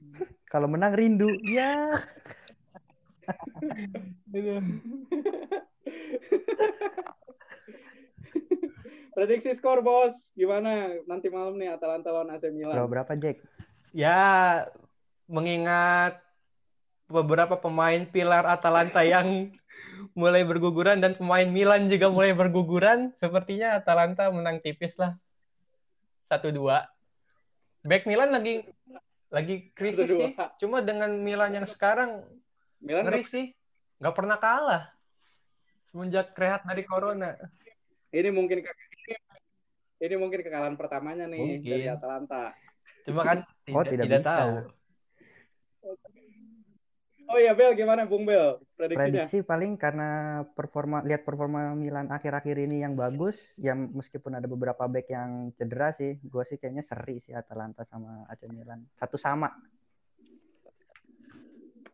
Kalau 0.51 0.67
menang 0.69 0.93
rindu. 0.93 1.33
Ya. 1.45 1.97
Prediksi 9.13 9.53
skor 9.61 9.85
bos, 9.85 10.13
gimana 10.33 10.97
nanti 11.05 11.29
malam 11.29 11.53
nih 11.61 11.77
Atalanta 11.77 12.09
lawan 12.09 12.33
AC 12.33 12.49
Berapa 12.49 12.57
Milan? 12.57 12.89
berapa 12.89 13.13
Jack? 13.13 13.37
Ya, 13.93 14.21
mengingat 15.29 16.17
beberapa 17.05 17.53
pemain 17.61 18.09
pilar 18.09 18.41
Atalanta 18.49 19.05
yang 19.05 19.53
mulai 20.19 20.41
berguguran 20.41 20.97
dan 20.97 21.13
pemain 21.13 21.45
Milan 21.45 21.93
juga 21.93 22.09
mulai 22.09 22.33
berguguran, 22.33 23.13
sepertinya 23.21 23.77
Atalanta 23.77 24.33
menang 24.33 24.57
tipis 24.65 24.97
lah. 24.97 25.13
1-2. 26.33 26.57
Back 27.85 28.09
Milan 28.09 28.33
lagi 28.33 28.65
lagi 29.29 29.69
krisis 29.77 30.09
1-2. 30.09 30.17
sih. 30.17 30.31
Cuma 30.65 30.81
dengan 30.81 31.13
Milan 31.21 31.53
yang 31.53 31.67
sekarang 31.69 32.25
Milan 32.81 33.05
ngeri 33.05 33.29
sih. 33.29 33.45
Nggak 34.01 34.15
pernah 34.17 34.37
kalah. 34.41 34.83
Semenjak 35.93 36.33
rehat 36.33 36.65
dari 36.65 36.81
Corona. 36.81 37.37
ini 38.13 38.29
mungkin 38.29 38.61
ini 40.03 40.15
mungkin 40.19 40.43
kekalahan 40.43 40.75
pertamanya 40.75 41.25
nih 41.31 41.63
Mungkin. 41.63 41.63
dari 41.63 41.87
Atalanta. 41.87 42.51
Cuma 43.07 43.21
kan 43.23 43.37
Oh, 43.71 43.83
tidak, 43.83 43.95
tidak 43.95 44.05
tidak 44.05 44.21
bisa. 44.21 44.35
tahu. 44.35 44.55
Oh 47.23 47.39
iya 47.39 47.55
Bel, 47.55 47.71
gimana 47.73 48.03
Bung 48.03 48.27
Bel? 48.27 48.59
Prediksinya? 48.75 48.99
Prediksi 49.23 49.37
paling 49.47 49.79
karena 49.79 50.43
performa 50.53 50.99
lihat 51.07 51.23
performa 51.23 51.71
Milan 51.71 52.11
akhir-akhir 52.11 52.67
ini 52.67 52.83
yang 52.83 52.99
bagus, 52.99 53.39
ya 53.55 53.73
meskipun 53.73 54.37
ada 54.37 54.45
beberapa 54.45 54.83
back 54.91 55.07
yang 55.07 55.55
cedera 55.55 55.95
sih, 55.95 56.19
gue 56.19 56.43
sih 56.43 56.59
kayaknya 56.59 56.83
seri 56.83 57.23
sih 57.23 57.31
Atalanta 57.31 57.87
sama 57.87 58.27
AC 58.27 58.43
Milan. 58.51 58.83
Satu 58.99 59.15
sama. 59.15 59.49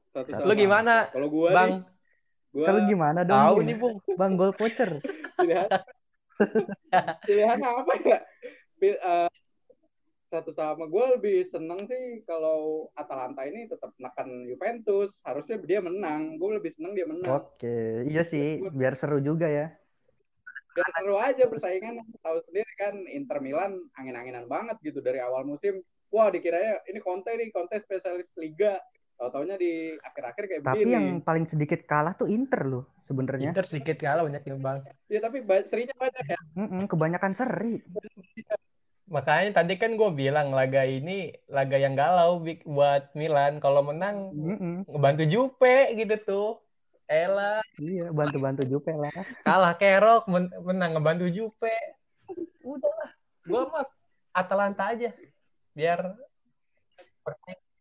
Satu 0.10 0.34
Lu 0.34 0.50
Lu 0.50 0.54
sama. 0.54 0.58
gimana, 0.58 0.94
Kalau 1.14 1.28
gua 1.30 1.50
nih, 1.50 1.56
Bang? 1.56 1.72
gua 2.50 2.66
Kalau 2.66 2.80
gimana 2.90 3.20
dong? 3.22 3.38
Tahu 3.38 3.58
nih, 3.62 3.76
Bung. 3.78 3.98
Bang 4.18 4.34
gol 4.34 4.52
voucher. 4.58 4.92
Pilihan 7.28 7.60
apa 7.62 7.94
ya? 8.04 8.20
Pil- 8.80 9.02
eh, 9.02 9.30
satu 10.30 10.54
sama 10.54 10.86
gue 10.86 11.06
lebih 11.18 11.38
seneng 11.50 11.90
sih 11.90 12.22
kalau 12.24 12.90
Atalanta 12.94 13.42
ini 13.50 13.66
tetap 13.66 13.92
menekan 13.98 14.30
Juventus. 14.46 15.10
Harusnya 15.26 15.58
dia 15.66 15.82
menang. 15.82 16.38
Gue 16.38 16.62
lebih 16.62 16.72
seneng 16.78 16.94
dia 16.94 17.10
menang. 17.10 17.34
Oke, 17.34 18.06
iya 18.06 18.22
sih, 18.22 18.62
biar 18.70 18.94
seru 18.94 19.20
juga 19.20 19.50
ya. 19.50 19.74
Biar 20.78 20.90
seru 20.96 21.16
aja 21.18 21.44
persaingan. 21.50 22.06
Tahu 22.22 22.38
sendiri 22.46 22.72
kan 22.78 22.96
Inter 23.10 23.42
Milan 23.42 23.82
angin-anginan 23.98 24.46
banget 24.46 24.78
gitu 24.86 25.02
dari 25.02 25.18
awal 25.20 25.44
musim. 25.44 25.82
Wah 26.10 26.30
dikiranya 26.30 26.82
ini 26.90 27.02
Conte 27.02 27.34
nih, 27.34 27.50
Conte 27.54 27.82
spesialis 27.82 28.30
Liga. 28.38 28.78
Tahu-taunya 29.20 29.60
di 29.60 30.00
akhir-akhir 30.00 30.44
kayak 30.48 30.62
Tapi 30.64 30.80
begini. 30.80 30.96
yang 30.96 31.06
paling 31.20 31.44
sedikit 31.44 31.84
kalah 31.84 32.16
tuh 32.16 32.32
Inter 32.32 32.64
loh 32.64 32.88
sebenarnya. 33.04 33.52
Inter 33.52 33.68
sedikit 33.68 34.00
kalah 34.00 34.24
banyak 34.24 34.48
bang. 34.48 34.80
Ya 35.12 35.20
tapi 35.20 35.44
ba- 35.44 35.68
serinya 35.68 35.92
banyak 35.94 36.24
ya. 36.24 36.40
Mm-mm, 36.56 36.88
kebanyakan 36.88 37.36
seri. 37.36 37.84
Makanya 39.06 39.60
tadi 39.60 39.76
kan 39.76 39.92
gue 39.94 40.10
bilang 40.14 40.56
laga 40.56 40.86
ini 40.86 41.36
laga 41.46 41.76
yang 41.76 42.00
galau 42.00 42.40
buat 42.64 43.12
Milan. 43.12 43.60
Kalau 43.60 43.84
menang 43.84 44.32
Mm-mm. 44.32 44.88
ngebantu 44.88 45.28
Jupe 45.28 45.92
gitu 45.94 46.16
tuh. 46.24 46.50
Ella 47.10 47.60
Iya, 47.76 48.14
bantu-bantu 48.14 48.64
Jupe 48.64 48.94
lah. 48.94 49.10
kalah 49.42 49.74
Kerok 49.76 50.30
men- 50.30 50.54
menang 50.62 50.96
ngebantu 50.96 51.26
Jupe. 51.28 51.74
Udahlah, 52.62 53.12
gue 53.44 53.62
mah 53.66 53.84
Atalanta 54.30 54.94
aja. 54.94 55.10
Biar 55.74 56.14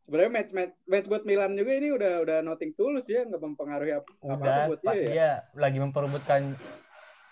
Sebenarnya 0.09 0.33
match, 0.33 0.53
match 0.57 0.75
match 0.89 1.07
buat 1.13 1.25
Milan 1.29 1.53
juga 1.53 1.73
ini 1.77 1.89
udah 1.93 2.13
udah 2.25 2.39
nothing 2.41 2.73
tulus 2.73 3.05
ya, 3.05 3.29
nggak 3.29 3.45
mempengaruhi 3.45 3.93
apa 3.93 4.09
apa 4.25 4.41
udah 4.41 4.57
buat 4.73 4.81
dia 4.81 4.97
ya. 4.97 5.05
dia 5.05 5.31
lagi 5.53 5.79
memperebutkan 5.85 6.57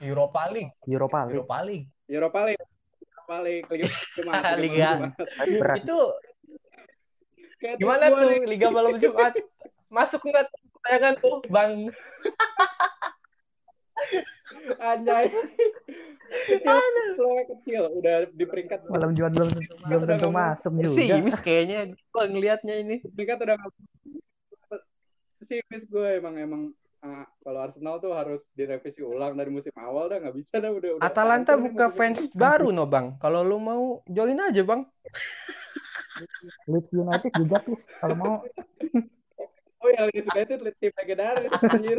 Europa 0.04 0.44
League. 0.52 0.72
Europa 0.84 1.18
League. 1.24 1.32
Europa 1.32 1.58
League. 1.64 1.86
Europa 2.04 2.40
League, 2.44 2.60
Europa 3.00 3.36
League, 3.40 3.66
Liga 3.72 3.88
Liga. 4.60 4.90
Itu 5.80 6.00
Kayak 7.56 7.76
gimana 7.80 8.04
tuh. 8.12 8.44
Liga 8.44 8.68
malam 8.68 8.92
Jumat? 9.00 9.32
Masuk 9.96 10.20
nggak 10.20 10.46
tayangan 10.84 11.14
tuh, 11.16 11.40
Bang? 11.48 11.72
Anjay. 14.78 15.26
kecil, 16.26 17.26
kecil, 17.54 17.82
udah 18.02 18.16
di 18.30 18.44
peringkat 18.46 18.86
Malam 18.90 19.14
Jumat 19.14 19.32
belum 19.34 19.50
belum 19.86 20.02
tentu 20.06 20.28
masuk 20.30 20.72
juga. 20.78 20.98
Simis 20.98 21.38
kayaknya 21.42 21.78
gue 21.94 22.24
ngelihatnya 22.30 22.74
ini. 22.82 22.96
peringkat 23.02 23.38
udah 23.42 23.56
sih 25.46 25.62
gue 25.62 26.08
emang 26.18 26.34
emang 26.42 26.62
ah, 27.06 27.22
kalau 27.46 27.58
Arsenal 27.62 28.02
tuh 28.02 28.12
harus 28.12 28.42
direvisi 28.58 28.98
ulang 28.98 29.38
dari 29.38 29.50
musim 29.50 29.70
awal 29.78 30.10
dah 30.10 30.18
nggak 30.18 30.36
bisa 30.36 30.58
dah 30.58 30.70
udah, 30.74 30.90
udah 30.98 31.06
Atalanta 31.06 31.54
buka 31.54 31.86
fans 31.94 32.26
ini. 32.26 32.34
baru 32.34 32.74
no 32.74 32.84
bang. 32.84 33.14
Kalau 33.22 33.46
lu 33.46 33.62
mau 33.62 34.02
join 34.10 34.38
aja 34.42 34.62
bang. 34.66 34.82
Leeds 36.66 36.90
United 36.90 37.30
juga 37.38 37.56
please 37.62 37.86
kalau 38.02 38.16
mau. 38.18 38.34
Oh 39.84 39.88
ya 39.92 40.10
Leeds 40.10 40.28
United 40.34 40.58
tim 40.82 40.92
legendaris 40.98 41.50
anjir. 41.62 41.98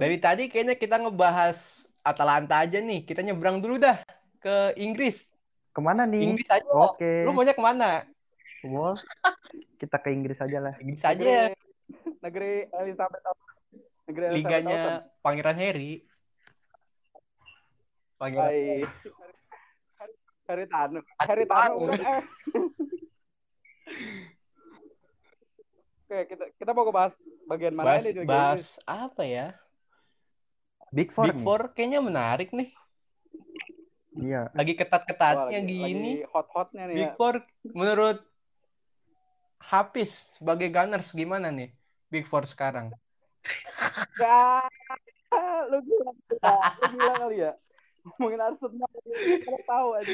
Dari 0.00 0.16
tadi 0.16 0.48
kayaknya 0.48 0.80
kita 0.80 0.96
ngebahas 0.96 1.84
Atalanta 2.00 2.64
aja 2.64 2.80
nih. 2.80 3.04
Kita 3.04 3.20
nyebrang 3.20 3.60
dulu 3.60 3.76
dah 3.76 4.00
ke 4.40 4.72
Inggris. 4.80 5.20
Ke 5.76 5.80
mana 5.84 6.08
nih? 6.08 6.32
Inggris 6.32 6.48
aja. 6.48 6.64
Oke. 6.72 7.28
Lu 7.28 7.36
maunya 7.36 7.52
ke 7.52 7.60
mana? 7.60 8.08
Wolves. 8.64 9.04
Kita 9.76 10.00
ke 10.00 10.08
Inggris 10.08 10.40
aja 10.40 10.56
lah. 10.56 10.74
Inggris 10.80 11.04
aja. 11.04 11.52
Negeri 12.24 12.64
Elizabeth 12.72 13.20
Negeri 14.08 14.24
Elizabeth 14.32 14.40
Liganya 14.40 14.80
Pangeran 15.20 15.56
Harry. 15.60 16.08
Pangeran 18.16 18.48
Hai. 18.48 18.84
Harry 20.48 20.66
Tanu. 20.66 21.00
Harry 21.20 21.46
Tanu. 21.46 21.76
Eh. 21.94 22.22
Oke, 26.10 26.18
kita 26.26 26.44
kita 26.58 26.70
mau 26.74 26.82
ngebahas 26.90 27.14
bagian 27.46 27.70
mana 27.70 27.86
bahas, 27.86 28.02
nih 28.02 28.26
bahas 28.26 28.64
apa 28.82 29.22
ya? 29.22 29.54
Big 30.90 31.08
Four 31.14 31.30
Big 31.30 31.36
nih. 31.38 31.44
Four 31.46 31.60
kayaknya 31.72 32.00
menarik 32.02 32.50
nih. 32.50 32.68
Iya. 34.18 34.50
Lagi 34.52 34.74
ketat-ketatnya 34.74 35.58
lagi, 35.62 35.70
gini. 35.70 35.82
lagi 35.86 36.14
hot-hotnya 36.34 36.82
nih 36.90 36.96
Big 36.98 37.10
ya. 37.10 37.16
Four 37.16 37.34
menurut 37.70 38.18
Hafiz 39.62 40.10
sebagai 40.34 40.66
Gunners 40.66 41.14
gimana 41.14 41.54
nih 41.54 41.70
Big 42.10 42.26
Four 42.26 42.42
sekarang? 42.44 42.90
Ya, 44.18 44.66
lu 45.70 45.78
gila, 45.86 46.10
lu 46.10 46.86
gila 46.90 47.12
kali 47.22 47.36
ya. 47.46 47.52
Ngomongin 48.00 48.40
Arsenal, 48.40 48.90
kita 49.04 49.60
tahu 49.68 49.88
aja. 49.92 50.12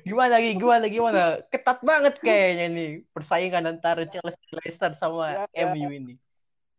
Gimana 0.00 0.30
lagi? 0.40 0.50
Gimana 0.56 0.84
gimana? 0.88 1.22
Ketat 1.52 1.78
banget 1.84 2.16
kayaknya 2.24 2.66
nih 2.72 2.90
persaingan 3.12 3.68
antara 3.68 4.08
Chelsea, 4.08 4.48
Leicester 4.56 4.96
sama 4.96 5.44
Ya, 5.52 5.68
ya. 5.68 5.70
MU 5.70 5.92
ini. 5.92 6.14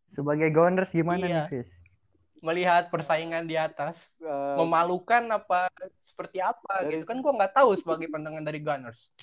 Sebagai 0.10 0.50
Gunners 0.52 0.90
gimana 0.92 1.24
Iya. 1.24 1.46
nih, 1.48 1.64
Fis? 1.64 1.70
Melihat 2.42 2.90
persaingan 2.90 3.46
di 3.46 3.54
atas 3.54 4.10
Eh, 4.18 4.56
memalukan 4.58 5.22
apa 5.30 5.70
seperti 6.02 6.42
apa 6.42 6.82
Dari- 6.86 7.00
gitu 7.00 7.06
kan 7.06 7.22
gua 7.22 7.34
nggak 7.38 7.54
tahu 7.54 7.78
sebagai 7.78 8.10
pandangan 8.10 8.42
dari 8.42 8.60
Gunners. 8.62 9.14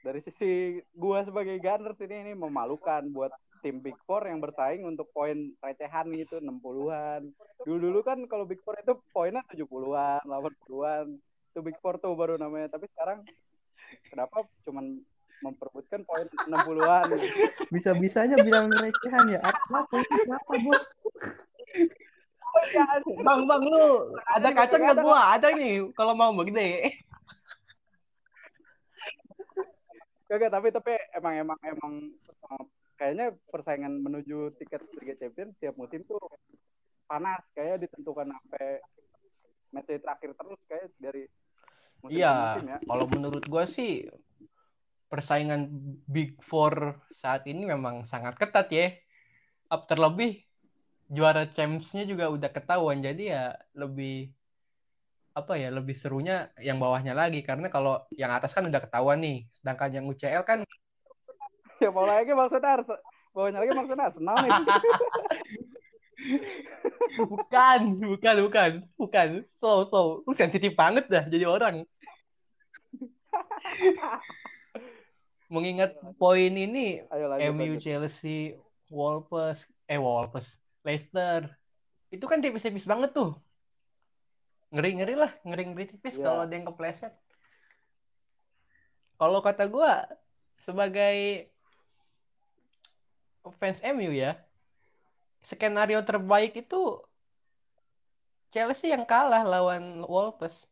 dari 0.00 0.22
sisi 0.24 0.80
gua 0.96 1.20
sebagai 1.26 1.58
Gunners 1.60 1.98
ini 2.00 2.30
ini 2.30 2.32
memalukan 2.32 3.04
buat 3.12 3.28
tim 3.60 3.82
Big 3.82 3.98
Four 4.06 4.24
yang 4.24 4.38
bersaing 4.38 4.86
untuk 4.86 5.10
poin 5.12 5.52
recehan 5.58 6.06
gitu 6.14 6.38
60-an. 6.38 7.28
Dulu-dulu 7.66 8.00
kan 8.06 8.18
kalau 8.30 8.46
Big 8.46 8.62
Four 8.62 8.78
itu 8.78 8.94
poinnya 9.10 9.42
70-an, 9.50 10.22
80-an. 10.24 11.18
Itu 11.50 11.58
Big 11.60 11.76
Four 11.82 11.98
tuh 11.98 12.14
baru 12.14 12.38
namanya. 12.38 12.72
Tapi 12.72 12.86
sekarang 12.94 13.26
kenapa 14.06 14.46
cuman 14.62 15.02
memperebutkan 15.40 16.00
poin 16.02 16.24
60-an? 16.46 17.06
Bisa-bisanya 17.68 18.40
bilang 18.40 18.72
recehan 18.72 19.26
ya. 19.28 19.40
Poinnya 19.68 20.16
berapa, 20.24 20.52
Bos? 20.64 20.82
Bang 23.20 23.44
bang 23.44 23.62
lu 23.68 23.84
ada 24.32 24.48
kacang 24.48 24.80
nggak 24.80 24.98
gua? 25.04 25.36
Ada 25.36 25.52
nih 25.52 25.92
kalau 25.92 26.16
mau 26.16 26.32
begede. 26.32 26.88
Kagak, 30.26 30.50
tapi 30.50 30.68
tapi 30.74 30.92
emang 31.14 31.34
emang 31.38 31.58
emang 31.62 31.92
eh, 32.50 32.64
kayaknya 32.96 33.26
persaingan 33.46 34.02
menuju 34.02 34.56
tiket 34.58 34.82
Liga 34.98 35.14
Champions 35.20 35.54
tiap 35.62 35.78
musim 35.78 36.02
tuh 36.02 36.18
panas 37.06 37.44
kayak 37.54 37.86
ditentukan 37.86 38.34
sampai 38.34 38.82
match 39.70 39.86
terakhir 39.86 40.34
terus 40.34 40.60
kayak 40.66 40.86
dari 40.98 41.22
musim 42.02 42.18
ke 42.18 42.18
Iya, 42.18 42.32
musim 42.34 42.64
ya. 42.66 42.78
kalau 42.82 43.06
menurut 43.06 43.44
gua 43.46 43.64
sih 43.70 44.02
persaingan 45.06 45.70
Big 46.06 46.38
Four 46.42 46.98
saat 47.14 47.46
ini 47.46 47.66
memang 47.66 48.06
sangat 48.06 48.36
ketat 48.38 48.68
ya. 48.70 48.92
Up 49.70 49.90
terlebih 49.90 50.46
juara 51.10 51.46
Champions-nya 51.50 52.06
juga 52.06 52.30
udah 52.30 52.50
ketahuan, 52.50 53.02
jadi 53.02 53.22
ya 53.22 53.44
lebih 53.74 54.30
apa 55.36 55.52
ya 55.60 55.68
lebih 55.68 55.92
serunya 55.92 56.48
yang 56.56 56.80
bawahnya 56.80 57.12
lagi 57.12 57.44
karena 57.44 57.68
kalau 57.68 58.00
yang 58.16 58.32
atas 58.32 58.56
kan 58.56 58.64
udah 58.64 58.80
ketahuan 58.80 59.20
nih, 59.20 59.44
sedangkan 59.60 59.90
yang 59.92 60.06
UCL 60.08 60.42
kan 60.48 60.64
Ya 61.82 61.92
mau 61.92 62.08
lagi 62.08 62.32
maksudnya 62.32 62.80
harus 62.80 62.88
bawahnya 63.36 63.60
lagi 63.60 63.72
maksudnya 63.76 64.08
Arsenal 64.08 64.36
nih. 64.40 64.50
bukan, 67.20 67.80
bukan, 68.00 68.36
bukan, 68.48 68.70
bukan. 68.96 69.28
So, 69.60 69.84
so, 69.92 70.24
lu 70.24 70.32
sensitif 70.32 70.72
banget 70.72 71.04
dah 71.12 71.28
jadi 71.28 71.44
orang. 71.44 71.84
Mengingat 75.46 75.94
poin 76.18 76.50
ini 76.50 77.06
Ayo 77.06 77.30
lanjut. 77.30 77.54
MU, 77.54 77.78
lanjut. 77.78 77.82
Chelsea, 77.82 78.58
Wolves, 78.90 79.62
eh 79.86 79.98
Wolves, 79.98 80.46
Leicester. 80.82 81.46
Itu 82.10 82.26
kan 82.26 82.42
tipis-tipis 82.42 82.86
banget 82.86 83.14
tuh. 83.14 83.38
Ngeri-ngeri 84.74 85.14
lah, 85.14 85.30
ngeri-ngeri 85.46 85.94
tipis 85.94 86.18
Iya. 86.18 86.26
kalau 86.26 86.40
ada 86.42 86.54
yang 86.54 86.66
kepleset. 86.66 87.14
Kalau 89.16 89.40
kata 89.40 89.64
gua 89.70 90.04
sebagai 90.66 91.48
fans 93.62 93.78
MU 93.86 94.10
ya, 94.10 94.34
skenario 95.46 96.02
terbaik 96.02 96.58
itu 96.58 96.98
Chelsea 98.50 98.90
yang 98.90 99.06
kalah 99.06 99.46
lawan 99.46 100.02
Wolves. 100.02 100.66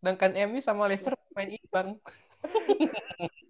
Sedangkan 0.00 0.32
MU 0.48 0.64
sama 0.64 0.88
Leicester 0.88 1.12
main 1.36 1.52
imbang. 1.52 2.00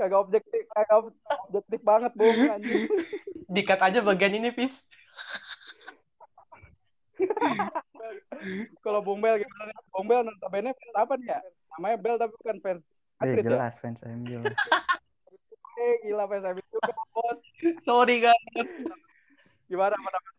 Kagak 0.00 0.20
objektif, 0.24 0.64
kagak 0.72 0.96
ob- 0.96 1.20
objektif 1.52 1.80
banget, 1.84 2.12
Bung. 2.16 2.40
anjing. 2.48 2.88
Dikat 3.54 3.80
aja 3.84 4.00
bagian 4.00 4.32
ini, 4.32 4.48
Pis. 4.48 4.72
Kalau 8.80 9.04
Bung 9.04 9.20
Bel 9.20 9.36
gimana? 9.44 9.76
Bung 9.92 10.08
Bel 10.08 10.24
notabene 10.24 10.72
fans 10.72 10.96
apa 10.96 11.20
nih 11.20 11.28
ya? 11.28 11.38
Namanya 11.76 11.96
Bel 12.00 12.16
tapi 12.16 12.32
bukan 12.40 12.56
fans 12.64 12.80
Eh, 13.20 13.36
Madrid 13.36 13.44
ya? 13.44 13.48
jelas 13.52 13.74
fans 13.76 14.00
MU. 14.00 14.40
Eh, 15.80 15.96
gila 16.04 16.28
fans 16.28 16.44
bos. 17.12 17.40
Sorry 17.88 18.20
guys. 18.20 18.44
Gimana 19.64 19.96
pendapat? 19.96 20.32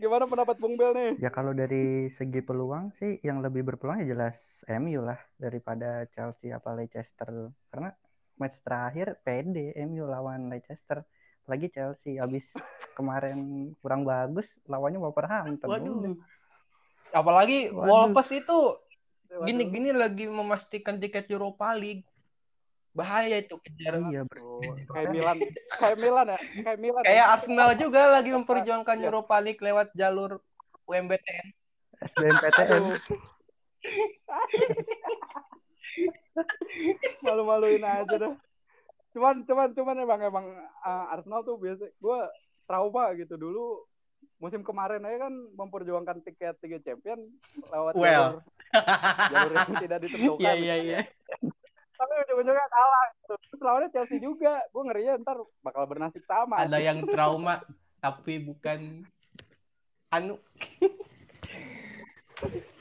Gimana 0.00 0.24
pendapat 0.24 0.56
Bung 0.60 0.76
Bel 0.76 0.92
nih? 0.96 1.12
Ya 1.20 1.28
kalau 1.28 1.52
dari 1.52 2.08
segi 2.12 2.40
peluang 2.40 2.92
sih 2.96 3.20
yang 3.20 3.40
lebih 3.44 3.64
berpeluang 3.64 4.00
ya 4.04 4.12
jelas 4.16 4.36
MU 4.68 5.00
lah 5.04 5.20
daripada 5.36 6.04
Chelsea 6.12 6.52
apa 6.52 6.72
Leicester. 6.72 7.52
Karena 7.68 7.92
match 8.40 8.56
terakhir 8.64 9.20
PD 9.20 9.76
MU 9.84 10.08
lawan 10.08 10.48
Leicester. 10.48 11.04
Lagi 11.44 11.68
Chelsea 11.68 12.16
habis 12.16 12.46
kemarin 12.96 13.70
kurang 13.78 14.02
bagus 14.02 14.48
lawannya 14.64 14.96
Wolverhampton. 14.96 15.68
Waduh. 15.68 16.16
Apalagi 17.12 17.68
Waduh. 17.68 18.14
Wolves 18.14 18.30
itu 18.32 18.58
gini-gini 19.44 19.92
lagi 19.92 20.24
memastikan 20.24 20.96
tiket 20.96 21.28
Europa 21.28 21.74
League. 21.74 22.06
Bahaya 22.90 23.38
itu 23.38 23.54
kejar. 23.60 24.02
Iya, 24.10 24.26
ber- 24.26 24.42
Oh, 24.42 24.58
kayak 24.92 25.14
Milan, 25.14 25.38
kayak 25.78 25.96
Milan 26.02 26.26
ya, 26.26 26.38
kayak 26.66 26.78
Milan. 26.82 27.02
Kayak 27.06 27.22
ya. 27.22 27.32
Arsenal 27.32 27.70
juga 27.78 28.02
lagi 28.10 28.30
memperjuangkan 28.34 28.96
Iya. 28.98 29.06
Europa 29.06 29.36
League 29.38 29.62
lewat 29.62 29.88
jalur 29.94 30.42
UMBTN. 30.84 31.46
SBMPTN. 32.02 32.84
Malu-maluin 37.26 37.84
aja 37.84 38.16
dah. 38.16 38.34
Cuman, 39.10 39.42
cuman, 39.42 39.68
cuman 39.74 39.96
emang 39.98 40.20
emang 40.22 40.46
uh, 40.86 41.12
Arsenal 41.12 41.42
tuh 41.42 41.58
biasa, 41.58 41.90
gue 41.90 42.18
trauma 42.70 43.10
gitu 43.18 43.34
dulu 43.34 43.82
musim 44.40 44.64
kemarin 44.64 45.04
aja 45.04 45.28
kan 45.28 45.34
memperjuangkan 45.52 46.24
tiket 46.24 46.56
Liga 46.64 46.80
Champion 46.80 47.20
lewat 47.68 47.92
Well. 47.92 48.40
jalur, 48.40 48.42
jalur 49.28 49.52
yang 49.52 49.74
tidak 49.84 49.98
ditentukan. 50.06 50.40
Iya 50.40 50.52
iya 50.56 50.76
iya. 50.80 51.00
Tapi 52.00 52.12
ujung-ujungnya 52.24 52.66
kalah. 52.72 53.06
Gitu. 53.12 53.34
Terus 53.36 53.60
lawannya 53.60 53.92
Chelsea 53.92 54.18
juga. 54.22 54.64
Gue 54.72 54.82
ngerinya 54.88 55.20
ntar 55.20 55.36
bakal 55.60 55.84
bernasib 55.84 56.24
sama. 56.24 56.64
Ada 56.64 56.80
yang 56.80 57.04
trauma 57.04 57.60
tapi 58.00 58.40
bukan 58.40 59.04
anu. 60.08 60.40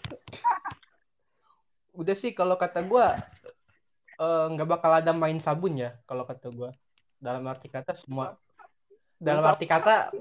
Udah 1.93 2.15
sih 2.15 2.31
kalau 2.31 2.55
kata 2.55 2.83
gua 2.83 3.17
eh, 4.15 4.45
nggak 4.53 4.69
bakal 4.69 4.91
ada 4.93 5.11
main 5.11 5.39
sabun 5.39 5.77
ya 5.77 5.95
kalau 6.05 6.23
kata 6.23 6.49
gua. 6.51 6.69
Dalam 7.19 7.43
arti 7.45 7.67
kata 7.67 7.95
semua 7.99 8.39
dalam 9.19 9.43
arti 9.43 9.67
kata 9.67 10.13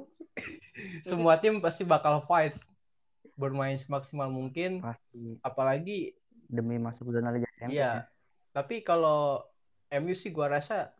semua 1.06 1.38
tim 1.38 1.62
pasti 1.62 1.86
bakal 1.86 2.22
fight 2.26 2.58
bermain 3.38 3.78
semaksimal 3.78 4.26
mungkin 4.26 4.82
Pasti 4.82 5.38
apalagi 5.46 6.10
demi 6.50 6.74
masuk 6.82 7.14
zona 7.14 7.30
Liga 7.30 7.46
Champions. 7.54 7.74
Iya. 7.78 7.92
Tapi 8.50 8.82
kalau 8.82 9.46
MU 9.88 10.14
sih 10.16 10.34
gua 10.34 10.58
rasa 10.58 10.90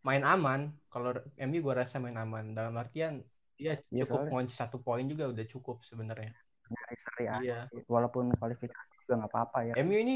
main 0.00 0.24
aman. 0.24 0.72
Kalau 0.88 1.12
MU 1.36 1.58
gua 1.60 1.84
rasa 1.84 2.00
main 2.00 2.16
aman. 2.16 2.56
Dalam 2.56 2.72
artian 2.78 3.20
ya 3.60 3.76
Iya, 3.90 4.06
cukup 4.06 4.24
soalnya- 4.24 4.32
ngunci 4.32 4.54
satu 4.56 4.76
poin 4.80 5.04
juga 5.04 5.28
udah 5.28 5.44
cukup 5.44 5.82
sebenarnya. 5.84 6.32
Dari 6.68 6.96
seri 6.96 7.24
A. 7.28 7.36
Iya. 7.44 7.60
Walaupun 7.84 8.32
kualifikasi 8.38 8.87
juga 9.08 9.24
nggak 9.24 9.32
apa-apa 9.32 9.58
ya. 9.64 9.74
MU 9.80 9.96
ini 9.96 10.14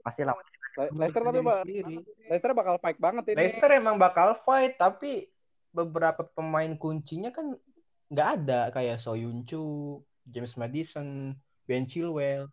Pasti 0.00 0.22
lawan 0.22 0.46
Le- 0.70 0.94
Leicester 0.94 1.20
tapi 1.20 1.34
diri 1.34 1.42
bak- 1.42 1.60
sendiri. 1.60 1.94
Leicester 2.24 2.52
bakal 2.54 2.74
fight 2.78 2.96
banget 2.96 3.24
ini. 3.26 3.36
Leicester 3.36 3.70
emang 3.74 3.96
bakal 3.98 4.38
fight 4.40 4.78
tapi 4.78 5.26
beberapa 5.70 6.22
pemain 6.24 6.70
kuncinya 6.72 7.28
kan 7.28 7.58
nggak 8.06 8.28
ada 8.38 8.60
kayak 8.70 8.96
Soyun 8.96 9.42
Chu, 9.44 9.98
James 10.24 10.54
Madison, 10.54 11.34
Ben 11.64 11.84
Chilwell 11.84 12.46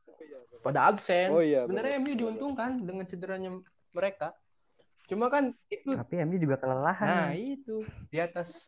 pada 0.59 0.89
absen. 0.89 1.29
Oh 1.29 1.39
iya, 1.39 1.63
Sebenarnya 1.63 1.93
benar. 1.95 2.09
MU 2.09 2.17
diuntungkan 2.17 2.71
dengan 2.75 3.05
cederanya 3.05 3.49
mereka. 3.91 4.33
Cuma 5.07 5.29
kan 5.29 5.55
itu 5.71 5.93
Tapi 5.93 6.19
MU 6.19 6.35
juga 6.35 6.57
kelelahan. 6.57 7.07
nah 7.07 7.31
itu 7.31 7.85
di 8.09 8.17
atas 8.17 8.65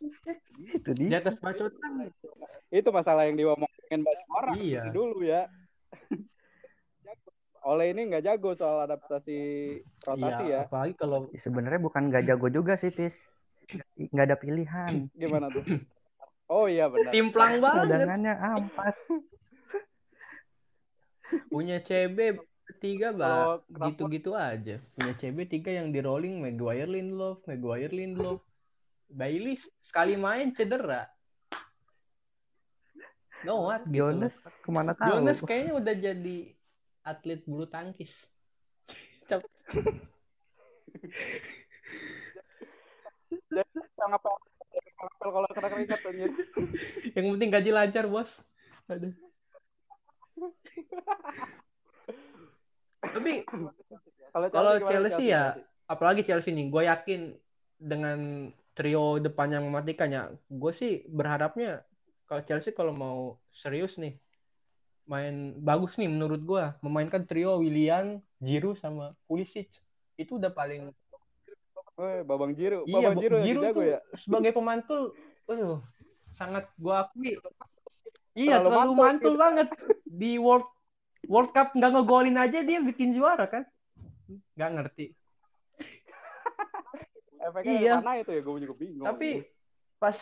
itu 0.56 0.90
di 0.94 1.10
dia. 1.10 1.20
atas 1.20 1.36
bacotan. 1.36 2.08
Itu 2.70 2.90
masalah 2.90 3.26
yang 3.26 3.36
diomongin 3.36 4.00
banyak 4.00 4.28
orang 4.32 4.56
Iya. 4.56 4.84
dulu 4.88 5.20
ya. 5.20 5.50
Oleh 7.68 7.92
ini 7.92 8.08
nggak 8.08 8.24
jago 8.24 8.56
soal 8.56 8.88
adaptasi 8.88 9.40
rotasi 10.06 10.46
Iya, 10.48 10.48
ya. 10.48 10.60
apalagi 10.68 10.94
kalau 10.96 11.28
Sebenarnya 11.36 11.82
bukan 11.84 12.08
gak 12.08 12.26
jago 12.28 12.48
juga 12.48 12.80
sih, 12.80 12.92
Tis. 12.92 13.16
Nggak 13.96 14.26
ada 14.32 14.38
pilihan. 14.40 15.12
Gimana 15.14 15.52
tuh? 15.52 15.64
Oh 16.50 16.66
iya 16.66 16.90
benar. 16.90 17.14
timplang 17.14 17.62
banget 17.62 17.86
Cadangannya 17.94 18.34
ampas. 18.42 18.98
punya 21.54 21.78
CB 21.86 22.42
tiga 22.82 23.14
bah 23.14 23.62
gitu-gitu 23.70 24.34
aja 24.38 24.78
punya 24.98 25.14
CB 25.18 25.46
tiga 25.50 25.70
yang 25.74 25.90
di 25.94 26.02
rolling 26.02 26.42
Maguire 26.42 26.90
Lindelof 26.90 27.42
Maguire 27.46 27.94
Lindelof 27.94 28.42
Bailey 29.10 29.58
sekali 29.86 30.18
main 30.18 30.54
cedera 30.54 31.10
no 33.46 33.70
what 33.70 33.86
gitu 33.90 34.06
Jonas 34.06 34.36
ke 34.42 34.70
mana 34.70 34.94
tahu? 34.94 35.22
Jonas 35.22 35.40
kayaknya 35.42 35.74
udah 35.78 35.96
jadi 35.98 36.38
atlet 37.04 37.42
bulu 37.48 37.66
tangkis 37.70 38.12
Cap- 39.30 39.46
Yang 43.50 44.12
apa? 44.16 44.30
Kalau 45.22 45.50
kena 45.54 45.68
keringat 45.70 46.02
anjir. 46.06 46.32
yang 47.14 47.26
penting 47.36 47.50
gaji 47.54 47.70
lancar 47.70 48.06
bos 48.10 48.30
Aduh. 48.90 49.14
tapi 53.00 53.46
Kalau 54.34 54.74
Chelsea 54.86 55.34
ya, 55.34 55.58
apalagi 55.90 56.22
Chelsea 56.26 56.54
nih, 56.54 56.70
gue 56.70 56.84
yakin 56.86 57.22
dengan 57.80 58.50
trio 58.78 59.18
depan 59.18 59.50
yang 59.52 59.64
mematikan 59.68 60.10
ya, 60.10 60.24
gue 60.48 60.72
sih 60.74 61.04
berharapnya 61.10 61.82
kalau 62.30 62.42
Chelsea 62.46 62.72
kalau 62.72 62.94
mau 62.94 63.42
serius 63.52 63.98
nih, 63.98 64.16
main 65.10 65.58
bagus 65.58 65.98
nih 65.98 66.06
menurut 66.06 66.38
gue, 66.40 66.64
memainkan 66.80 67.26
trio 67.26 67.58
Willian, 67.58 68.22
Giroud 68.38 68.78
sama 68.78 69.10
Pulisic 69.26 69.66
itu 70.16 70.38
udah 70.38 70.54
paling 70.54 70.94
Weh, 71.98 72.22
Babang 72.24 72.54
Jiru. 72.54 72.86
iya 72.86 73.10
Babang 73.10 73.18
Jiru, 73.20 73.36
Giroud 73.42 73.64
jago 73.66 73.82
ya. 73.82 74.00
sebagai 74.16 74.54
pemantul, 74.54 75.12
aduh, 75.50 75.82
sangat 76.32 76.70
gue 76.78 76.94
akui. 76.94 77.34
Iya, 78.38 78.62
Terlalu 78.62 78.70
terlalu 78.70 78.94
mantul 78.94 79.04
mantul 79.04 79.34
gitu. 79.34 79.42
banget 79.42 79.68
di 80.06 80.32
World 80.40 80.70
World 81.28 81.52
Cup 81.52 81.76
nggak 81.76 81.92
ngegolin 81.92 82.38
aja 82.40 82.64
dia 82.64 82.80
bikin 82.80 83.12
juara 83.12 83.50
kan? 83.52 83.68
Nggak 84.56 84.70
ngerti. 84.80 85.06
Efeknya 87.44 87.74
Iya. 87.76 87.94
mana 88.00 88.22
itu 88.22 88.32
ya? 88.32 88.42
Gue 88.46 88.62
juga 88.64 88.76
bingung. 88.80 89.04
Tapi 89.04 89.30
pas 90.00 90.16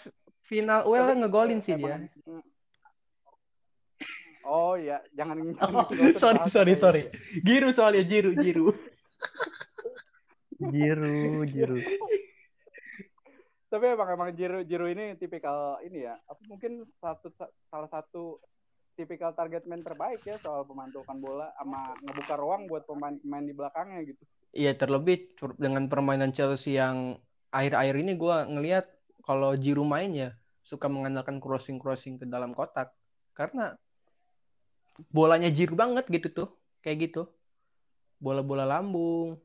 final 0.47 0.87
well 0.89 1.13
ngegolin 1.13 1.61
sih 1.61 1.77
dia. 1.77 2.01
Oh 4.47 4.79
iya, 4.79 5.03
jangan. 5.11 5.43
Oh, 5.59 5.83
nggak 5.91 6.15
usah 6.15 6.19
sorry 6.23 6.39
dibahas. 6.39 6.53
sorry 6.55 6.73
sorry. 6.79 7.01
Giru 7.43 7.69
soalnya 7.75 8.03
Giru 8.07 8.31
Giru. 8.39 8.67
Jiru, 10.57 11.45
jiru. 11.45 11.77
Tapi 13.67 13.83
emang 13.93 14.09
emang 14.09 14.29
Jiru 14.33 14.63
Jiru 14.65 14.87
ini 14.89 15.13
tipikal 15.19 15.77
ini 15.83 16.07
ya. 16.07 16.15
Apa 16.25 16.41
mungkin 16.47 16.87
satu 16.97 17.29
salah 17.69 17.89
satu 17.91 18.41
tipikal 18.97 19.35
target 19.37 19.69
man 19.69 19.85
terbaik 19.85 20.25
ya 20.25 20.41
soal 20.41 20.65
pemantukan 20.65 21.21
bola 21.21 21.53
sama 21.61 21.93
ngebuka 22.01 22.35
ruang 22.41 22.65
buat 22.65 22.89
pemain-pemain 22.89 23.45
di 23.45 23.53
belakangnya 23.53 23.99
gitu. 24.09 24.23
Iya 24.57 24.73
terlebih 24.73 25.37
dengan 25.61 25.85
permainan 25.85 26.33
Chelsea 26.33 26.81
yang 26.81 27.21
akhir-akhir 27.53 27.95
ini 28.01 28.17
gua 28.17 28.49
ngelihat 28.49 28.89
kalau 29.21 29.53
Giroud 29.53 29.85
main 29.85 30.15
ya 30.17 30.29
suka 30.65 30.89
mengandalkan 30.89 31.37
crossing-crossing 31.37 32.17
ke 32.17 32.25
dalam 32.25 32.57
kotak 32.57 32.95
karena 33.37 33.77
bolanya 35.13 35.53
Giroud 35.53 35.77
banget 35.77 36.05
gitu 36.09 36.27
tuh 36.33 36.49
kayak 36.81 37.11
gitu 37.11 37.29
bola-bola 38.17 38.65
lambung 38.65 39.37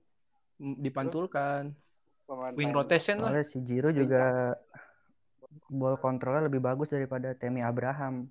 dipantulkan 0.57 1.77
wing 2.57 2.73
rotation 2.73 3.21
lah 3.21 3.45
si 3.45 3.61
Jiru 3.61 3.93
juga 3.93 4.57
ball 5.69 6.01
kontrolnya 6.01 6.49
lebih 6.49 6.65
bagus 6.65 6.89
daripada 6.89 7.37
Temi 7.37 7.61
Abraham. 7.61 8.25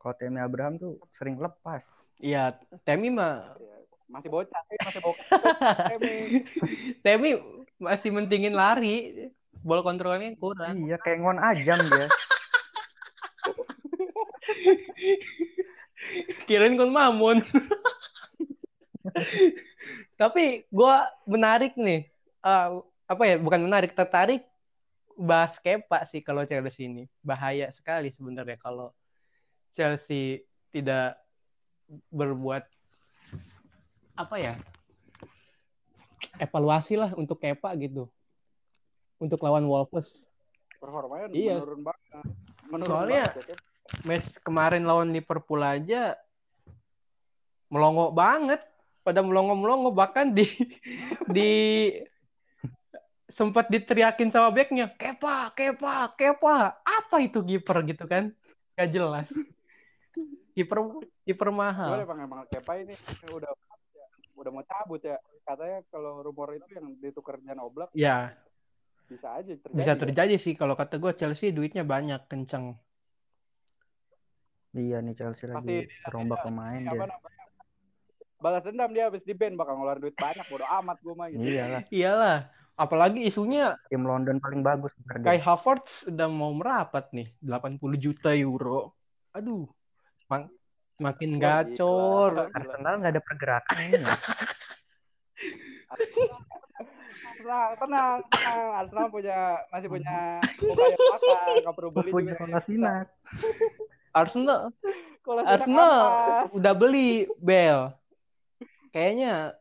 Kalau 0.00 0.14
Temi 0.16 0.40
Abraham 0.40 0.80
tuh 0.80 0.96
sering 1.16 1.36
lepas. 1.36 1.84
iya 2.22 2.56
Temi 2.86 3.12
mah 3.12 3.56
masih 4.08 4.28
bocah 4.28 4.60
sih, 4.68 4.76
masih 4.80 5.00
bocah. 5.00 5.28
Emi. 5.96 6.44
Temi 7.04 7.30
masih 7.80 8.10
mentingin 8.12 8.54
lari 8.56 9.28
bola 9.62 9.80
kontrolnya 9.80 10.34
kurang 10.36 10.84
Iya, 10.84 10.98
kayak 11.00 11.18
ngon 11.22 11.38
ajam 11.40 11.78
dia. 11.88 12.08
kirain 16.46 16.74
kon 16.74 16.90
mamun 16.90 17.40
tapi 20.16 20.64
gua 20.68 21.08
menarik 21.24 21.74
nih 21.76 22.08
Eh, 22.42 22.68
apa 23.06 23.22
ya 23.22 23.38
bukan 23.38 23.70
menarik 23.70 23.94
tertarik 23.94 24.42
bahas 25.14 25.62
Kepa 25.62 26.02
sih 26.02 26.18
kalau 26.18 26.42
Chelsea 26.42 26.90
ini 26.90 27.06
bahaya 27.22 27.70
sekali 27.70 28.10
sebenarnya 28.10 28.58
kalau 28.58 28.90
Chelsea 29.70 30.42
tidak 30.74 31.22
berbuat 32.10 32.66
apa 34.18 34.36
ya 34.42 34.54
evaluasi 36.42 36.98
lah 36.98 37.14
untuk 37.14 37.38
Kepa 37.38 37.70
gitu 37.78 38.10
untuk 39.22 39.38
lawan 39.38 39.62
Wolves 39.62 40.26
Performanya 40.82 41.30
Iya. 41.30 41.62
menurun 41.62 41.82
banget. 41.86 42.26
Menurun 42.66 42.90
Soalnya- 42.90 43.30
banget, 43.30 43.54
ya. 43.54 43.58
Match 44.02 44.26
kemarin 44.42 44.84
lawan 44.86 45.14
Liverpool 45.14 45.62
aja 45.62 46.18
melongo 47.72 48.12
banget. 48.12 48.60
Pada 49.02 49.18
melongo-melongo 49.18 49.90
bahkan 49.90 50.30
di 50.30 50.46
di 51.34 51.50
sempat 53.26 53.66
diteriakin 53.66 54.30
sama 54.30 54.54
backnya 54.54 54.92
kepa 54.94 55.50
kepa 55.56 56.14
kepa. 56.14 56.78
Apa 56.86 57.16
itu 57.18 57.42
kiper 57.42 57.82
gitu 57.88 58.04
kan? 58.06 58.30
Gak 58.78 58.94
jelas. 58.94 59.26
Kiper 60.54 61.02
kiper 61.26 61.48
mahal. 61.50 62.04
Emang 62.04 62.20
emang 62.22 62.40
Kepa 62.46 62.78
ini 62.78 62.94
udah 63.26 63.50
udah 64.38 64.50
mau 64.54 64.62
cabut 64.62 65.02
ya. 65.02 65.18
Katanya 65.42 65.82
kalau 65.90 66.22
rumor 66.22 66.54
itu 66.54 66.70
yang 66.78 66.94
ditukar 67.02 67.42
Jan 67.42 67.58
Oblak 67.58 67.90
ya. 67.98 68.38
bisa 69.10 69.34
aja 69.34 69.50
terjadi. 69.50 69.74
bisa 69.74 69.92
ya. 69.92 69.98
terjadi 69.98 70.34
sih. 70.38 70.54
Kalau 70.54 70.78
kata 70.78 71.02
gue 71.02 71.10
Chelsea 71.18 71.50
duitnya 71.50 71.82
banyak 71.82 72.30
kenceng 72.30 72.78
Iya 74.72 75.04
nih 75.04 75.14
Chelsea 75.16 75.52
lagi 75.52 75.84
terombak 76.08 76.48
pemain 76.48 76.80
dia. 76.80 77.04
Balas 78.42 78.64
dendam 78.66 78.90
dia 78.90 79.06
habis 79.06 79.22
di 79.22 79.36
band 79.36 79.54
bakal 79.54 79.78
ngeluarin 79.78 80.02
duit 80.02 80.16
banyak 80.18 80.42
bodo 80.50 80.66
amat 80.66 80.98
gue 80.98 81.14
mah 81.14 81.26
gitu. 81.30 81.46
Iyalah, 81.46 81.82
iyalah 81.94 82.38
apalagi 82.74 83.20
isunya 83.22 83.76
tim 83.86 84.02
London 84.02 84.42
paling 84.42 84.64
bagus 84.64 84.90
bener 85.04 85.22
Kai. 85.22 85.38
Havertz 85.38 86.08
udah 86.10 86.26
mau 86.26 86.50
merapat 86.56 87.12
nih 87.14 87.30
80 87.38 87.78
juta 88.00 88.34
euro 88.34 88.96
aduh 89.30 89.68
mak- 90.26 90.50
makin 90.98 91.36
Wah, 91.38 91.62
gacor 91.62 92.30
gila. 92.48 92.56
Arsenal 92.56 92.94
nggak 92.98 93.12
ada 93.12 93.22
pergerakan 93.22 93.76
ini. 93.78 94.02
ya. 94.02 94.16
Tenang, 97.38 97.70
tenang, 97.80 98.16
tenang. 98.32 98.68
Arsenal 98.80 99.06
punya 99.12 99.38
masih 99.70 99.88
punya 99.92 100.40
patah, 101.12 101.42
nggak 101.62 101.74
perlu 101.78 101.90
beli 101.94 102.10
Punya 102.10 102.34
juga. 102.34 102.42
Kolasinac. 102.42 103.06
Arsenal 104.12 104.70
Arsenal 105.44 105.96
udah 106.50 106.72
beli 106.72 107.26
Bell 107.36 107.92
kayaknya 108.90 109.56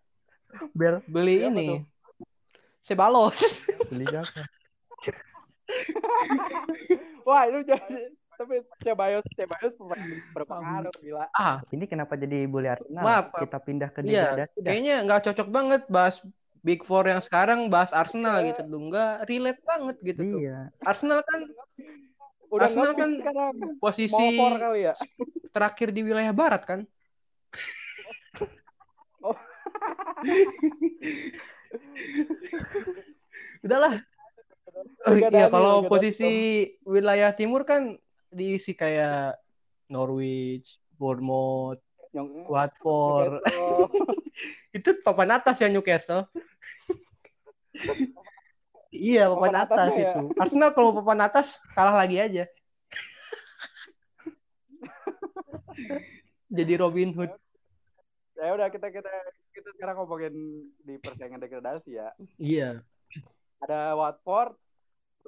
Bel 0.71 0.99
beli 1.05 1.39
Siapa 1.39 1.49
ini 1.49 1.65
tuh? 1.65 1.81
Sebalos 2.81 3.37
beli 3.87 4.05
siapa? 4.05 4.41
Wah, 7.27 7.47
itu 7.47 7.59
jadi 7.63 7.97
tapi 8.33 8.57
Cebayos 8.81 9.21
Cebayos 9.31 9.75
berpengaruh 10.33 10.89
gila. 10.97 11.29
ah 11.31 11.61
Ini 11.69 11.85
kenapa 11.85 12.17
jadi 12.17 12.49
bully 12.49 12.67
Arsenal? 12.67 13.03
Maaf, 13.05 13.25
Kita 13.37 13.61
pindah 13.61 13.87
ke 13.87 14.01
iya 14.01 14.33
degradasi 14.33 14.57
dah. 14.57 14.65
kayaknya 14.65 14.95
nggak 15.05 15.21
cocok 15.29 15.47
banget 15.47 15.81
bahas 15.87 16.17
Big 16.61 16.81
Four 16.81 17.05
yang 17.05 17.21
sekarang 17.21 17.69
bahas 17.69 17.89
Arsenal 17.89 18.41
gitu 18.43 18.61
tuh 18.61 18.81
nggak 18.83 19.25
relate 19.25 19.61
banget 19.61 19.95
gitu 20.03 20.21
tuh 20.27 20.39
Iya. 20.41 20.73
Arsenal 20.81 21.21
kan 21.21 21.39
Udah 22.51 22.67
Arsenal 22.67 22.91
kan 22.99 23.15
sekarang. 23.15 23.79
posisi 23.79 24.27
kali 24.35 24.83
ya. 24.83 24.93
terakhir 25.55 25.95
di 25.95 26.03
wilayah 26.03 26.35
barat 26.35 26.67
kan 26.67 26.83
Oh. 29.21 29.37
udahlah 33.61 34.01
Oh, 35.05 35.13
Liga 35.17 35.29
iya 35.33 35.47
kalau 35.49 35.85
posisi 35.89 36.65
wilayah 36.85 37.33
timur 37.33 37.65
kan 37.65 37.97
diisi 38.29 38.77
kayak 38.77 39.37
Norwich, 39.91 40.79
Bournemouth, 40.95 41.81
Watford. 42.47 43.41
Itu 44.77 44.95
papan 45.03 45.35
atas 45.35 45.59
ya 45.59 45.67
Newcastle. 45.67 46.29
Iya, 48.91 49.27
papan, 49.27 49.51
Papan 49.51 49.55
atas 49.65 49.89
ya? 49.95 50.11
itu. 50.11 50.21
Arsenal 50.35 50.71
kalau 50.71 50.89
papan 50.93 51.19
atas 51.23 51.47
kalah 51.71 51.95
lagi 51.95 52.17
aja. 52.19 52.43
Jadi 56.51 56.73
Robin 56.75 57.15
Hood. 57.15 57.31
ya 58.35 58.57
udah 58.57 58.67
kita 58.67 58.89
kita 58.89 59.07
kita 59.53 59.69
sekarang 59.77 60.01
ngomongin 60.01 60.33
di 60.81 60.97
persaingan 60.97 61.37
degradasi 61.37 61.93
ya. 61.93 62.09
Iya. 62.35 62.69
Ada 63.61 63.93
Watford, 63.93 64.57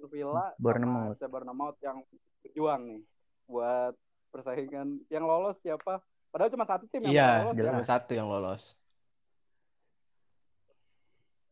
Villa, 0.09 0.51
Bournemouth. 0.57 1.21
Bournemouth 1.21 1.77
yang 1.79 2.01
berjuang 2.41 2.81
nih 2.89 3.01
buat 3.45 3.93
persaingan 4.33 5.05
yang 5.07 5.23
lolos 5.23 5.55
siapa? 5.61 6.01
Padahal 6.33 6.49
cuma 6.49 6.65
satu 6.65 6.89
tim 6.89 7.05
yang 7.05 7.13
Iya, 7.13 7.29
lolos 7.45 7.53
ya. 7.53 7.69
cuma 7.69 7.85
satu 7.85 8.11
yang 8.11 8.25
lolos. 8.25 8.73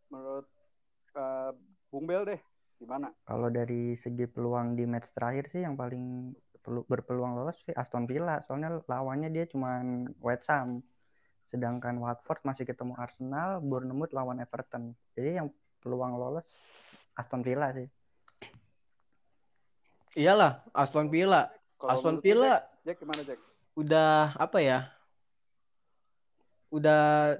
Menurut 0.10 0.48
eh, 1.14 1.52
Bung 1.92 2.08
Bel 2.08 2.24
deh, 2.24 2.42
gimana? 2.80 3.12
Kalau 3.28 3.52
dari 3.52 4.00
segi 4.00 4.24
peluang 4.24 4.80
di 4.80 4.88
match 4.88 5.12
terakhir 5.12 5.52
sih 5.52 5.62
yang 5.68 5.76
paling 5.76 6.32
perlu 6.64 6.88
berpeluang 6.88 7.36
lolos 7.36 7.60
sih 7.68 7.76
Aston 7.76 8.08
Villa. 8.08 8.40
Soalnya 8.48 8.80
lawannya 8.88 9.28
dia 9.28 9.44
cuman 9.52 10.08
West 10.24 10.48
Ham. 10.48 10.80
Sedangkan 11.52 12.00
Watford 12.00 12.48
masih 12.48 12.64
ketemu 12.64 12.96
Arsenal, 12.96 13.60
Bournemouth 13.60 14.16
lawan 14.16 14.40
Everton. 14.40 14.96
Jadi 15.20 15.44
yang 15.44 15.52
peluang 15.84 16.16
lolos 16.16 16.48
Aston 17.20 17.44
Villa 17.44 17.76
sih. 17.76 17.92
Iyalah, 20.16 20.64
Aston 20.72 21.12
Villa. 21.12 21.52
Kalau 21.76 21.92
Aston 22.00 22.18
Villa 22.24 22.64
Jack, 22.84 22.88
Jack 22.88 22.98
gimana 23.04 23.22
Jack? 23.28 23.40
udah 23.76 24.36
apa 24.40 24.58
ya? 24.64 24.80
Udah 26.72 27.36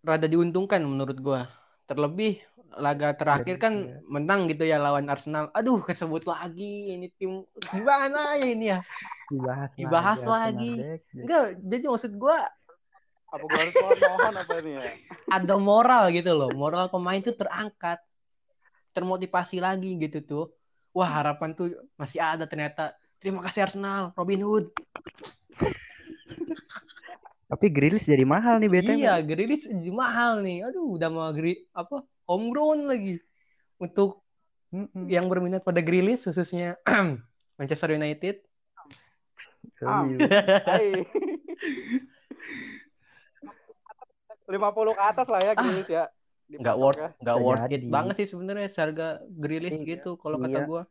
rada 0.00 0.24
diuntungkan 0.24 0.80
menurut 0.80 1.20
gua. 1.20 1.52
Terlebih 1.84 2.40
laga 2.78 3.16
terakhir 3.18 3.58
kan 3.58 3.74
iya. 3.90 3.98
menang 4.06 4.46
gitu 4.46 4.62
ya 4.62 4.78
lawan 4.78 5.10
Arsenal. 5.10 5.50
Aduh, 5.56 5.82
kesebut 5.82 6.22
lagi 6.28 6.94
ini 6.94 7.10
tim 7.18 7.42
gimana 7.74 8.38
ya 8.38 8.46
ini 8.46 8.66
ya? 8.70 8.78
Dibahas, 9.30 9.70
Dibahas 9.74 10.20
lagi. 10.22 10.72
Jack. 10.78 11.00
Enggak, 11.14 11.44
jadi 11.66 11.84
maksud 11.90 12.12
gua 12.14 12.38
Apa 13.30 13.46
gue 13.46 13.62
harus 13.62 13.74
mohon 13.78 14.34
apa 14.42 14.54
ini 14.58 14.70
ya? 14.74 14.82
ada 15.30 15.54
moral 15.54 16.10
gitu 16.10 16.34
loh. 16.34 16.50
Moral 16.50 16.90
pemain 16.90 17.22
tuh 17.22 17.38
terangkat. 17.38 18.02
Termotivasi 18.90 19.62
lagi 19.62 19.94
gitu 20.02 20.18
tuh. 20.26 20.44
Wah, 20.90 21.06
harapan 21.06 21.54
tuh 21.54 21.70
masih 21.94 22.18
ada 22.18 22.50
ternyata. 22.50 22.90
Terima 23.22 23.38
kasih 23.46 23.70
Arsenal, 23.70 24.10
Robin 24.18 24.42
Hood. 24.42 24.74
Tapi 27.50 27.66
Grealish 27.70 28.06
jadi 28.06 28.22
mahal 28.22 28.62
nih 28.62 28.70
BTW. 28.70 28.98
Iya, 28.98 29.14
Grealish 29.22 29.66
jadi 29.66 29.90
mahal 29.94 30.42
nih. 30.42 30.66
Aduh, 30.70 30.98
udah 30.98 31.08
mau 31.10 31.30
gri 31.30 31.66
apa? 31.70 32.02
Homegrown 32.30 32.86
lagi. 32.86 33.18
Untuk 33.82 34.22
Mm-mm. 34.70 35.10
yang 35.10 35.26
berminat 35.26 35.66
pada 35.66 35.82
Grealish 35.82 36.30
khususnya 36.30 36.78
Manchester 37.58 37.90
United. 37.98 38.38
Ah. 39.82 40.06
Hai. 40.06 41.02
50 44.50 44.98
ke 44.98 45.02
atas 45.02 45.26
lah 45.30 45.40
ya 45.42 45.52
Grealish 45.58 45.90
ya. 45.90 46.06
Di 46.50 46.58
Nggak 46.58 46.76
worth 46.78 46.98
nggak 47.22 47.38
worth 47.38 47.66
it 47.70 47.82
banget 47.86 48.14
sih 48.22 48.26
sebenarnya 48.30 48.70
harga 48.74 49.22
Grealish 49.26 49.78
Iya. 49.78 49.86
gitu 49.98 50.18
kalau 50.18 50.38
kata 50.42 50.58
Iya. 50.58 50.66
gua. 50.66 50.82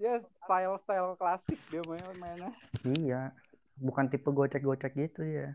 Ya 0.00 0.14
style-style 0.42 1.14
klasik 1.14 1.58
dia 1.70 1.82
main 1.86 2.02
mainnya. 2.18 2.50
Iya. 2.82 3.22
Bukan 3.78 4.10
tipe 4.10 4.26
gocek-gocek 4.30 4.94
gitu 4.98 5.22
ya. 5.22 5.54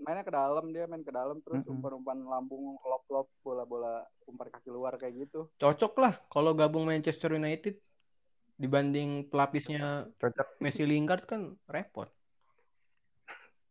Mainnya 0.00 0.24
ke 0.24 0.32
dalam 0.32 0.72
dia 0.72 0.88
main 0.88 1.04
ke 1.04 1.12
dalam 1.12 1.44
terus 1.44 1.60
Mm-mm. 1.60 1.76
umpan-umpan 1.76 2.18
lambung 2.24 2.80
lop-lop 2.80 3.28
bola-bola 3.44 4.08
umpan 4.24 4.48
kaki 4.48 4.72
luar 4.72 4.96
kayak 4.96 5.28
gitu. 5.28 5.52
Cocok 5.60 5.92
lah 6.00 6.16
kalau 6.32 6.56
gabung 6.56 6.88
Manchester 6.88 7.36
United 7.36 7.76
dibanding 8.56 9.28
pelapisnya 9.28 10.08
Cocok. 10.16 10.56
Messi 10.64 10.88
Lingard 10.88 11.28
kan 11.28 11.52
repot. 11.68 12.08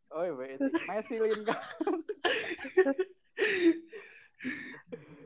Oh 0.09 0.25
iya, 0.25 0.33
Messi, 0.33 0.69
Messi 0.85 1.15
Lingard. 1.17 1.65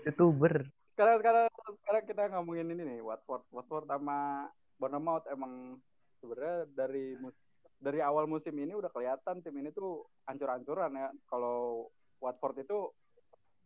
Youtuber. 0.04 0.68
Sekarang 0.96 1.18
sekarang 1.24 1.48
sekarang 1.84 2.04
kita 2.08 2.24
ngomongin 2.36 2.72
ini 2.76 2.84
nih 2.84 3.00
Watford. 3.04 3.44
Watford 3.52 3.88
sama 3.88 4.48
Bournemouth 4.80 5.28
emang 5.32 5.80
sebenarnya 6.20 6.68
dari 6.76 7.16
mus 7.20 7.36
dari 7.84 8.00
awal 8.00 8.32
musim 8.32 8.56
ini 8.56 8.72
udah 8.72 8.88
kelihatan 8.88 9.44
tim 9.44 9.56
ini 9.60 9.76
tuh 9.76 10.08
ancur-ancuran 10.24 10.96
ya. 10.96 11.12
Kalau 11.28 11.92
Watford 12.24 12.64
itu 12.64 12.88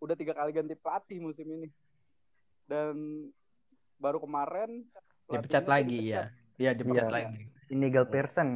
udah 0.01 0.17
tiga 0.17 0.33
kali 0.33 0.49
ganti 0.49 0.73
pelatih 0.73 1.21
musim 1.21 1.45
ini. 1.45 1.69
Dan 2.65 3.29
baru 4.01 4.17
kemarin 4.17 4.81
Dipecat 5.29 5.69
lagi 5.69 6.01
dipecat. 6.01 6.09
ya. 6.09 6.23
Iya, 6.57 6.71
dipecat 6.73 7.05
Iya. 7.05 7.13
lagi. 7.13 7.41
Inigal 7.69 8.05
Pearson. 8.09 8.49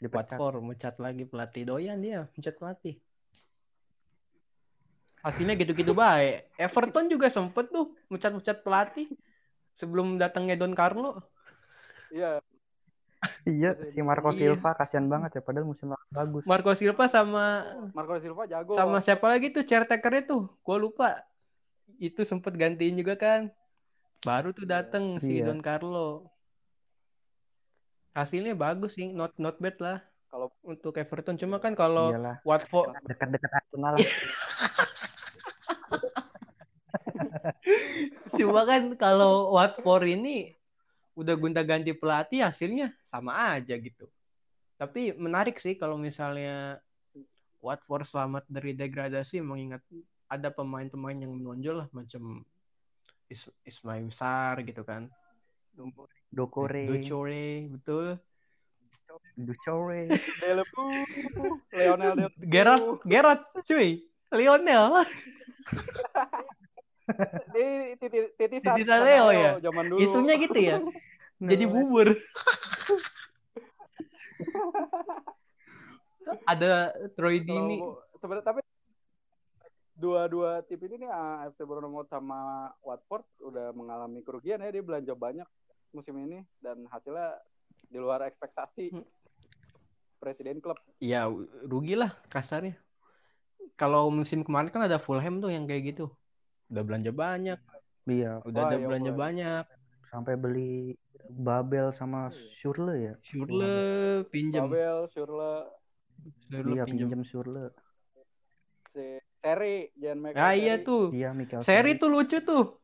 Dipecat. 0.00 0.40
Watford 0.40 0.64
mecat 0.64 0.96
lagi 0.96 1.24
pelatih 1.28 1.62
doyan 1.68 2.00
dia, 2.00 2.24
mecat 2.32 2.56
pelatih. 2.56 2.96
Hasilnya 5.20 5.58
gitu-gitu 5.58 5.90
baik. 5.90 6.46
Everton 6.54 7.10
juga 7.10 7.26
sempet 7.26 7.66
tuh 7.74 7.98
mecat-mecat 8.06 8.62
pelatih 8.62 9.10
sebelum 9.74 10.16
datangnya 10.22 10.54
Don 10.54 10.70
Carlo. 10.72 11.18
Iya, 12.14 12.38
Iya, 13.46 13.70
si 13.90 14.00
Marco 14.02 14.30
Iya. 14.30 14.56
Silva 14.56 14.74
kasihan 14.74 15.06
banget 15.06 15.38
ya 15.38 15.42
padahal 15.42 15.66
musim 15.66 15.90
lalu 15.92 16.06
bagus. 16.10 16.42
Marco 16.44 16.72
Silva 16.74 17.04
sama 17.06 17.44
Marco 17.94 18.18
Silva 18.18 18.42
jago. 18.46 18.74
sama 18.74 18.98
siapa 19.00 19.26
lagi 19.30 19.54
tuh 19.54 19.62
caretakernya 19.62 20.22
tuh? 20.26 20.50
Gua 20.60 20.76
lupa. 20.76 21.22
Itu 21.96 22.26
sempet 22.26 22.54
gantiin 22.54 22.98
juga 22.98 23.14
kan. 23.14 23.48
Baru 24.20 24.50
tuh 24.50 24.66
dateng 24.66 25.22
si 25.22 25.38
Iya. 25.38 25.46
Don 25.48 25.62
Carlo. 25.62 26.26
Hasilnya 28.12 28.56
bagus 28.56 28.96
sih, 28.96 29.12
not 29.12 29.36
not 29.36 29.60
bad 29.60 29.76
lah 29.76 30.00
Kalau 30.26 30.48
untuk 30.64 30.96
Everton. 30.96 31.36
Cuma 31.36 31.60
kan 31.60 31.76
kalau 31.76 32.10
Iyalah, 32.12 32.40
Watford 32.42 32.92
dekat-dekat 33.06 33.50
Arsenal. 33.52 33.94
Cuma 38.36 38.66
kan 38.66 38.82
kalau 38.98 39.54
Watford 39.54 40.10
ini 40.10 40.52
udah 41.16 41.34
gonta-ganti 41.34 41.96
pelatih 41.96 42.44
hasilnya 42.44 42.92
sama 43.08 43.56
aja 43.56 43.74
gitu. 43.80 44.04
Tapi 44.76 45.16
menarik 45.16 45.56
sih 45.56 45.74
kalau 45.80 45.96
misalnya 45.96 46.76
Watford 47.64 48.04
selamat 48.04 48.44
dari 48.46 48.76
degradasi 48.76 49.40
mengingat 49.40 49.80
ada 50.28 50.52
pemain-pemain 50.52 51.16
yang 51.16 51.32
menonjol 51.32 51.82
lah 51.82 51.88
macam 51.96 52.44
Is 53.26 53.48
Ismail 53.64 54.12
Sar 54.12 54.60
gitu 54.62 54.84
kan. 54.84 55.08
Dokore, 56.30 56.84
Ducore, 56.88 57.68
betul. 57.72 58.06
Ducore. 59.36 60.08
Delebu, 60.40 60.86
Lionel 61.72 62.12
Delebu. 62.16 62.40
Gerard, 62.44 62.84
Gerard, 63.08 63.42
cuy. 63.64 64.04
Lionel. 64.30 65.04
Titi 67.96 68.18
titi 68.36 68.56
Titisan 68.60 69.00
Leo 69.06 69.30
ya? 69.30 69.52
Zaman 69.62 69.86
dulu. 69.86 70.02
Isunya 70.02 70.34
gitu 70.38 70.58
ya. 70.58 70.76
Jadi 71.50 71.64
Nah, 71.68 71.72
bubur. 71.72 72.08
ada 76.52 76.92
Troy 77.14 77.38
Dini. 77.44 77.78
Sebenarnya 78.18 78.46
tapi 78.46 78.60
dua-dua 79.96 80.60
tim 80.68 80.80
ini 80.84 81.08
nih 81.08 81.10
AFC 81.12 81.64
Bournemouth 81.64 82.08
sama 82.12 82.68
Watford 82.84 83.24
udah 83.40 83.72
mengalami 83.72 84.20
kerugian 84.20 84.60
ya 84.60 84.68
dia 84.68 84.84
belanja 84.84 85.16
banyak 85.16 85.48
musim 85.96 86.12
ini 86.20 86.44
dan 86.60 86.84
hasilnya 86.92 87.40
di 87.88 87.96
luar 87.96 88.20
ekspektasi 88.28 88.92
Hmm. 88.92 89.06
presiden 90.20 90.60
klub. 90.60 90.76
Ya 91.00 91.28
rugi 91.64 91.96
lah 91.96 92.12
kasarnya. 92.28 92.76
Kalau 93.76 94.08
musim 94.08 94.40
kemarin 94.44 94.72
kan 94.72 94.84
ada 94.84 95.00
Fulham 95.00 95.40
tuh 95.40 95.52
yang 95.52 95.64
kayak 95.68 95.96
gitu. 95.96 96.12
Udah 96.66 96.82
belanja 96.82 97.12
banyak, 97.14 97.58
Iya, 98.06 98.38
udah 98.46 98.60
Wah, 98.62 98.70
ada 98.70 98.76
iya, 98.78 98.86
belanja 98.86 99.12
banyak. 99.14 99.62
sampai 100.14 100.34
beli 100.38 100.94
Babel 101.26 101.90
sama 101.90 102.30
Surle 102.62 102.94
ya. 103.02 103.14
Surle 103.18 104.22
pinjem, 104.30 104.70
Babel, 104.70 105.10
Surle, 105.10 105.66
Surle 106.46 106.70
Iya, 106.74 106.82
pinjem. 106.86 107.06
pinjam 107.10 107.22
Surle. 107.26 107.64
si 108.94 109.18
Seri, 109.42 109.90
Jan 109.98 110.18
Michael 110.22 110.38
Ah 110.40 110.54
iya 110.54 110.74
tuh. 110.80 111.10
Iya, 111.10 111.34
Mikel 111.34 111.60
Seri 111.66 111.98
tuh 111.98 112.08
lucu 112.10 112.38
tuh. 112.46 112.78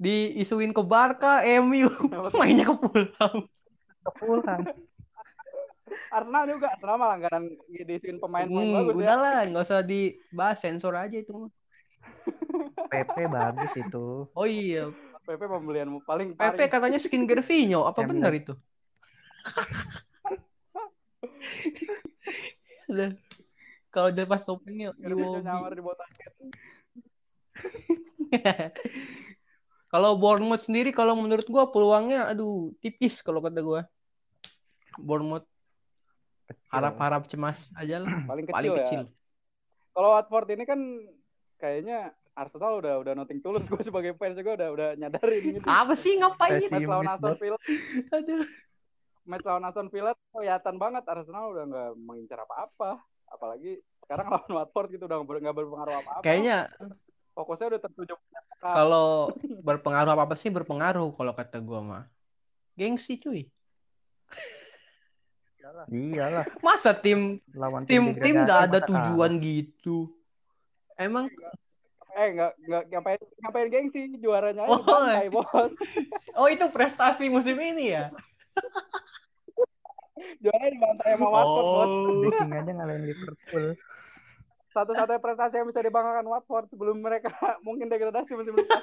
Diisuin 0.00 0.72
ke 0.72 0.80
Barca, 0.80 1.44
MU, 1.44 1.88
mainnya 2.40 2.64
ke 2.68 2.74
Fulham. 2.80 3.34
Fulham. 4.16 4.60
Arsenal 6.10 6.44
juga, 6.48 6.66
Arsenal 6.74 6.96
mah 6.96 7.08
langganan 7.16 7.44
diisiin 7.68 8.16
pemain-pemain 8.18 8.66
Hmm, 8.66 8.72
bagus 8.76 8.92
ya. 8.96 8.98
udahlah, 9.04 9.36
nggak 9.48 9.64
usah 9.64 9.80
dibahas 9.84 10.58
sensor 10.60 10.94
aja 10.96 11.16
itu. 11.20 11.32
PP 12.90 13.16
bagus 13.30 13.72
itu. 13.78 14.26
Oh 14.34 14.46
iya, 14.46 14.90
PP 15.24 15.42
pembelian 15.46 16.02
paling 16.02 16.34
PP 16.34 16.40
paling 16.42 16.70
katanya 16.70 16.98
skin 16.98 17.24
Gervinho. 17.24 17.86
Apa 17.86 18.02
Em, 18.02 18.08
benar 18.10 18.34
itu? 18.34 18.52
Kalau 23.90 24.10
dia 24.14 24.26
pas 24.26 24.42
topengnya 24.42 24.94
di 24.98 25.14
botak 25.14 25.42
Kalau 29.90 30.14
Bournemouth 30.22 30.62
sendiri 30.62 30.94
kalau 30.94 31.18
menurut 31.18 31.42
gua 31.50 31.66
peluangnya 31.66 32.30
aduh 32.30 32.70
tipis 32.78 33.18
kalau 33.26 33.42
kata 33.42 33.58
gua. 33.58 33.82
Bournemouth 34.98 35.42
harap-harap 36.70 37.26
cemas 37.26 37.58
aja 37.74 37.98
lah. 37.98 38.22
paling 38.26 38.46
kecil, 38.46 38.54
Paling 38.54 38.70
ya. 38.70 38.78
kecil. 38.86 39.02
Kalau 39.90 40.08
Watford 40.14 40.46
ini 40.54 40.62
kan 40.66 40.80
kayaknya 41.58 42.14
Arsenal 42.40 42.80
udah 42.80 42.94
udah 43.04 43.12
nothing 43.12 43.44
tulus 43.44 43.60
gue 43.70 43.82
sebagai 43.84 44.16
fans 44.16 44.40
juga 44.40 44.56
udah 44.56 44.68
udah 44.72 44.88
nyadarin 44.96 45.42
gitu. 45.60 45.66
Apa 45.68 45.92
sih 45.92 46.16
ngapain? 46.16 46.56
Pesimis 46.56 46.72
Match 46.72 46.88
lawan 46.88 47.08
Aston. 47.12 47.36
Villa, 47.36 47.58
Aduh. 48.16 48.44
match 49.28 49.44
lawan 49.44 49.64
Aston 49.68 49.88
Villa 49.92 50.12
kelihatan 50.32 50.74
banget 50.80 51.04
Arsenal 51.04 51.52
udah 51.52 51.64
nggak 51.68 51.90
mengincar 52.00 52.40
apa-apa. 52.48 53.04
Apalagi 53.28 53.84
sekarang 54.00 54.26
lawan 54.32 54.52
Watford 54.56 54.88
gitu 54.96 55.04
udah 55.04 55.20
nggak 55.20 55.56
berpengaruh 55.56 55.94
apa-apa. 56.00 56.24
Kayaknya 56.24 56.72
fokusnya 57.36 57.66
udah 57.76 57.82
tertuju 57.84 58.14
kalau 58.60 59.32
berpengaruh 59.64 60.12
apa 60.12 60.22
apa 60.28 60.34
sih 60.36 60.52
berpengaruh 60.52 61.12
kalau 61.16 61.32
kata 61.36 61.60
gua 61.60 61.80
mah. 61.84 62.04
Gengsi 62.76 63.20
cuy. 63.20 63.44
Iyalah, 65.92 66.48
Masa 66.64 66.96
tim 66.96 67.38
lawan 67.52 67.84
tim 67.84 68.16
tim 68.16 68.42
nggak 68.42 68.60
ada 68.72 68.78
tujuan 68.88 69.36
gitu. 69.38 70.08
Emang 70.96 71.28
eh 72.16 72.28
nggak 72.34 72.52
nggak 72.66 72.82
ngapain 72.90 73.20
ngapain 73.44 73.68
gengsi 73.70 74.00
juaranya 74.18 74.66
Oh, 74.66 74.82
dibantai, 74.82 75.28
bos. 75.30 75.72
oh 76.40 76.48
itu 76.50 76.66
prestasi 76.70 77.30
musim 77.30 77.58
ini 77.58 77.94
ya? 77.94 78.10
Juaranya 80.44 80.70
dibantai 80.72 81.10
sama 81.16 81.28
Watford, 81.32 81.64
bos. 81.64 81.88
Oh. 81.88 82.20
Viking 82.24 82.52
aja 82.52 82.70
ngalahin 82.72 83.04
Liverpool. 83.08 83.66
Satu-satunya 84.70 85.18
prestasi 85.18 85.58
yang 85.58 85.66
bisa 85.66 85.82
dibanggakan 85.82 86.26
Watford 86.30 86.70
sebelum 86.70 87.02
mereka 87.02 87.34
mungkin 87.66 87.90
degradasi 87.90 88.30
musim 88.38 88.54
depan. 88.54 88.78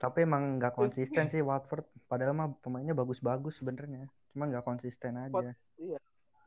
Tapi 0.00 0.18
emang 0.24 0.56
nggak 0.56 0.72
konsisten 0.72 1.28
sih 1.28 1.44
Watford. 1.44 1.84
Padahal 2.08 2.32
mah 2.32 2.48
pemainnya 2.64 2.96
bagus-bagus 2.96 3.60
sebenarnya. 3.60 4.08
Cuma 4.32 4.48
nggak 4.48 4.64
konsisten 4.64 5.20
aja. 5.20 5.52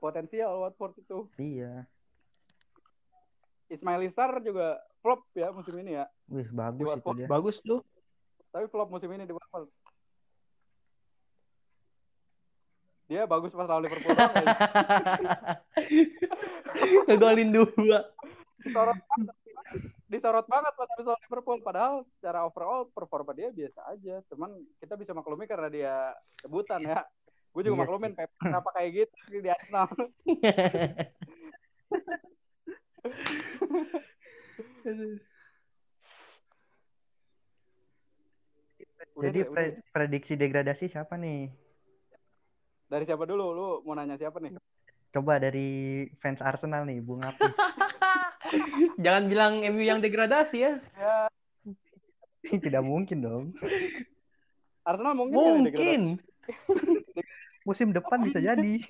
Potensial 0.02 0.66
Watford 0.66 0.98
itu. 0.98 1.30
Iya. 1.38 1.86
Ismail 3.74 4.06
Isar 4.06 4.38
juga 4.46 4.78
flop 5.02 5.26
ya 5.34 5.50
musim 5.50 5.74
ini 5.82 5.98
ya. 5.98 6.06
Wih, 6.30 6.48
bagus 6.54 6.94
itu 6.94 7.10
dia. 7.18 7.28
Bagus 7.28 7.58
tuh. 7.66 7.82
Tapi 8.54 8.70
flop 8.70 8.94
musim 8.94 9.10
ini 9.10 9.26
di 9.26 9.34
Watford. 9.34 9.68
Dia 13.10 13.26
bagus 13.26 13.52
pas 13.52 13.66
lawan 13.66 13.90
Liverpool. 13.90 14.14
Ngegolin 17.10 17.50
dua. 17.52 18.00
disorot 18.64 18.96
banget 18.96 19.36
disorot 20.08 20.48
banget 20.48 20.72
pas 20.72 20.88
habis 20.88 21.08
lawan 21.10 21.22
Liverpool 21.28 21.60
padahal 21.60 22.08
secara 22.16 22.48
overall 22.48 22.88
performa 22.96 23.36
dia 23.36 23.52
biasa 23.52 23.92
aja 23.92 24.24
cuman 24.32 24.56
kita 24.80 24.96
bisa 24.96 25.12
maklumi 25.12 25.44
karena 25.52 25.68
dia 25.68 26.16
debutan 26.40 26.80
ya 26.80 27.04
gue 27.52 27.62
juga 27.68 27.76
Iya 27.76 27.82
maklumin 27.84 28.16
Pep 28.16 28.32
kenapa 28.40 28.72
kayak 28.72 29.04
gitu 29.04 29.44
di 29.44 29.52
Arsenal 29.52 29.92
Udah 39.14 39.30
Jadi 39.30 39.40
deh, 39.40 39.46
udah. 39.46 39.54
pre- 39.54 39.80
prediksi 39.92 40.34
degradasi 40.40 40.90
siapa 40.90 41.20
nih? 41.20 41.52
dari 42.94 43.10
siapa 43.10 43.26
dulu 43.26 43.46
lu 43.58 43.68
mau 43.90 43.98
nanya 43.98 44.14
siapa 44.22 44.38
nih 44.38 44.54
Coba 45.14 45.42
dari 45.42 46.06
fans 46.22 46.42
Arsenal 46.42 46.90
nih, 46.90 46.98
Bung 47.02 47.22
Apis. 47.22 47.54
Jangan 49.06 49.30
bilang 49.30 49.62
MU 49.62 49.86
yang 49.86 50.02
degradasi 50.02 50.58
ya. 50.58 50.74
ya 50.98 51.30
Tidak 52.50 52.82
mungkin 52.82 53.22
dong. 53.22 53.44
Arsenal 54.82 55.14
mungkin. 55.14 55.70
Mungkin. 55.70 56.02
Musim 57.70 57.94
depan 57.94 58.26
bisa 58.26 58.42
jadi. 58.42 58.82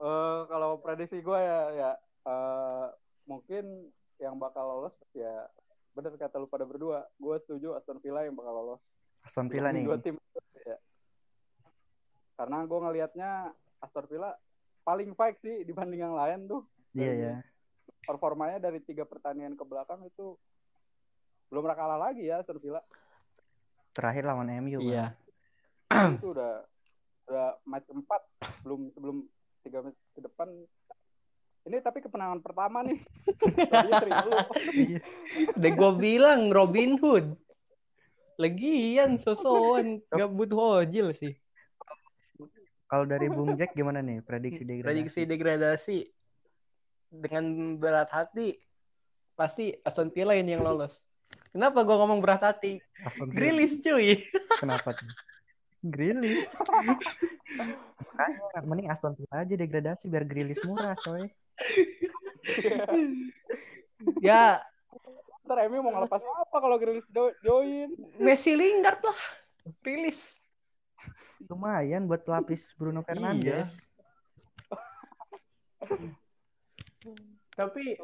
Eh, 0.00 0.40
kalau 0.48 0.80
prediksi 0.80 1.20
gue 1.20 1.36
ya 1.36 1.60
ya 1.70 1.90
eh, 2.24 2.86
mungkin 3.28 3.92
yang 4.16 4.40
bakal 4.40 4.64
lolos 4.64 4.96
ya 5.12 5.44
bener 5.92 6.16
kata 6.16 6.40
lu 6.40 6.48
pada 6.48 6.64
berdua 6.64 7.04
gue 7.14 7.36
setuju 7.44 7.76
Aston 7.76 8.00
Villa 8.00 8.24
yang 8.24 8.32
bakal 8.32 8.54
lolos 8.54 8.80
Aston 9.20 9.52
Villa 9.52 9.68
nih. 9.68 9.84
dua 9.84 10.00
tim 10.00 10.16
ya. 10.56 10.76
karena 12.34 12.64
gue 12.64 12.78
ngelihatnya 12.80 13.30
Aston 13.78 14.08
Villa 14.08 14.32
paling 14.80 15.12
baik 15.12 15.36
sih 15.38 15.68
dibanding 15.68 16.00
yang 16.00 16.16
lain 16.16 16.48
tuh 16.48 16.64
Iya 16.90 17.12
ya. 17.12 17.34
performanya 18.02 18.56
dari 18.58 18.80
tiga 18.80 19.04
pertandingan 19.04 19.52
ke 19.52 19.64
belakang 19.64 20.00
itu 20.02 20.32
belum 21.52 21.60
pernah 21.60 21.76
kalah 21.76 21.98
lagi 22.00 22.24
ya 22.24 22.40
Aston 22.40 22.56
Villa 22.56 22.80
Terakhir 23.92 24.24
lawan 24.24 24.48
MU. 24.64 24.80
kan. 24.80 24.86
Iya. 24.86 25.04
itu 26.16 26.32
udah 26.32 26.64
udah 27.28 27.46
match 27.66 27.84
keempat 27.84 28.22
belum 28.62 28.88
sebelum 28.96 29.16
tiga 29.64 29.84
match 29.84 30.00
ke 30.16 30.20
depan 30.24 30.48
ini 31.68 31.76
tapi 31.84 32.00
kemenangan 32.00 32.40
pertama 32.40 32.80
nih. 32.84 33.00
Iya. 34.70 34.98
Udah 35.56 35.70
gue 35.76 35.92
bilang 36.00 36.40
Robin 36.50 36.96
Hood. 36.98 37.36
Lagian 38.40 39.20
sosokan 39.20 40.00
gak 40.08 40.30
butuh 40.32 40.80
ojil 40.80 41.12
sih. 41.12 41.36
Kalau 42.90 43.04
dari 43.06 43.30
Bung 43.30 43.54
Jack 43.54 43.76
gimana 43.76 44.02
nih 44.02 44.24
prediksi 44.24 44.64
degradasi? 44.66 44.88
Prediksi 44.88 45.20
degradasi 45.28 45.98
dengan 47.12 47.76
berat 47.76 48.10
hati 48.10 48.58
pasti 49.38 49.76
Aston 49.86 50.10
Villa 50.10 50.34
ini 50.34 50.56
yang 50.56 50.64
lolos. 50.64 50.96
Kenapa 51.54 51.86
gue 51.86 51.94
ngomong 51.94 52.18
berat 52.18 52.42
hati? 52.42 52.82
Grilis 53.30 53.78
cuy. 53.84 54.24
Kenapa 54.58 54.96
tuh? 54.96 55.06
Grilis. 55.80 56.44
Makanya 58.00 58.60
mending 58.68 58.88
Aston 58.92 59.16
Villa 59.16 59.42
aja 59.44 59.54
degradasi 59.56 60.08
biar 60.12 60.24
Grilis 60.28 60.60
murah, 60.64 60.96
coy. 61.00 61.28
Ya 64.24 64.64
ntar 65.50 65.66
Emi 65.66 65.82
mau 65.82 65.90
ngelepas 65.90 66.22
apa 66.22 66.56
kalau 66.62 66.78
Grealish 66.78 67.10
jo- 67.10 67.34
join 67.42 67.90
Messi 68.22 68.54
Lingard 68.54 69.02
lah. 69.02 69.18
Rilis. 69.82 70.38
Lumayan 71.50 72.06
buat 72.06 72.22
pelapis 72.22 72.70
Bruno 72.78 73.02
Fernandes. 73.02 73.66
Tapi 77.58 77.98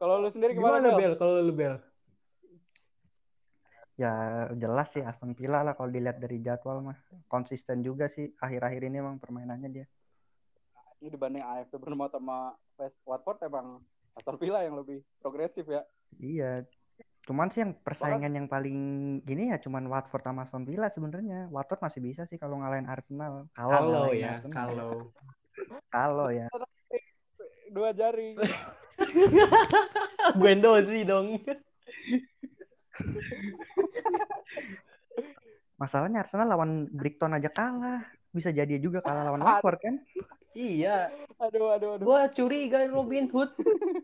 kalau 0.00 0.24
lu 0.24 0.32
sendiri 0.32 0.56
gimana 0.56 0.80
gimana, 0.80 0.96
Bel? 0.96 1.12
Bel 1.12 1.14
kalau 1.20 1.44
lu 1.44 1.52
Bel? 1.52 1.76
Ya 3.98 4.46
jelas 4.54 4.94
sih 4.94 5.02
Aston 5.02 5.34
Villa 5.34 5.66
lah 5.66 5.74
kalau 5.74 5.90
dilihat 5.90 6.22
dari 6.22 6.38
jadwal 6.38 6.80
mah. 6.80 6.98
Konsisten 7.26 7.82
juga 7.82 8.06
sih 8.06 8.30
akhir-akhir 8.38 8.86
ini 8.86 9.02
emang 9.02 9.18
permainannya 9.18 9.70
dia. 9.70 9.86
ini 10.98 11.14
dibanding 11.14 11.46
AFC 11.46 11.78
Bournemouth 11.78 12.10
sama 12.10 12.58
West 12.74 12.98
Watford 13.06 13.38
emang 13.46 13.78
Aston 14.18 14.34
Villa 14.34 14.66
yang 14.66 14.74
lebih 14.82 14.98
progresif 15.22 15.62
ya 15.70 15.86
Iya. 16.16 16.64
Cuman 17.28 17.52
sih 17.52 17.60
yang 17.60 17.76
persaingan 17.84 18.32
yang 18.32 18.48
paling 18.48 18.78
gini 19.20 19.52
ya 19.52 19.60
cuman 19.60 19.84
Watford 19.84 20.24
sama 20.24 20.48
Aston 20.48 20.64
Villa 20.64 20.88
sebenarnya. 20.88 21.52
Watford 21.52 21.84
masih 21.84 22.00
bisa 22.00 22.24
sih 22.24 22.40
kalau 22.40 22.56
ngalahin 22.64 22.88
Arsenal. 22.88 23.44
Kalau 23.52 24.08
ya, 24.16 24.40
kalau. 24.48 25.12
Kalau 25.92 26.30
ya. 26.30 26.46
dua 27.74 27.90
jari 27.92 28.38
Guendouzi 30.40 31.02
dong. 31.04 31.36
Masalahnya 35.78 36.26
Arsenal 36.26 36.50
lawan 36.50 36.90
Brighton 36.90 37.38
aja 37.38 37.50
kalah. 37.50 38.02
Bisa 38.34 38.50
jadi 38.50 38.76
juga 38.76 38.98
kalah 39.00 39.24
lawan. 39.24 39.40
Watford 39.40 39.78
kan? 39.78 39.94
Iya, 40.58 41.14
aduh 41.38 41.70
aduh 41.70 41.90
aduh 41.94 42.04
gua 42.08 42.26
curiga 42.34 42.82
Robin 42.90 43.30
Hood 43.30 43.54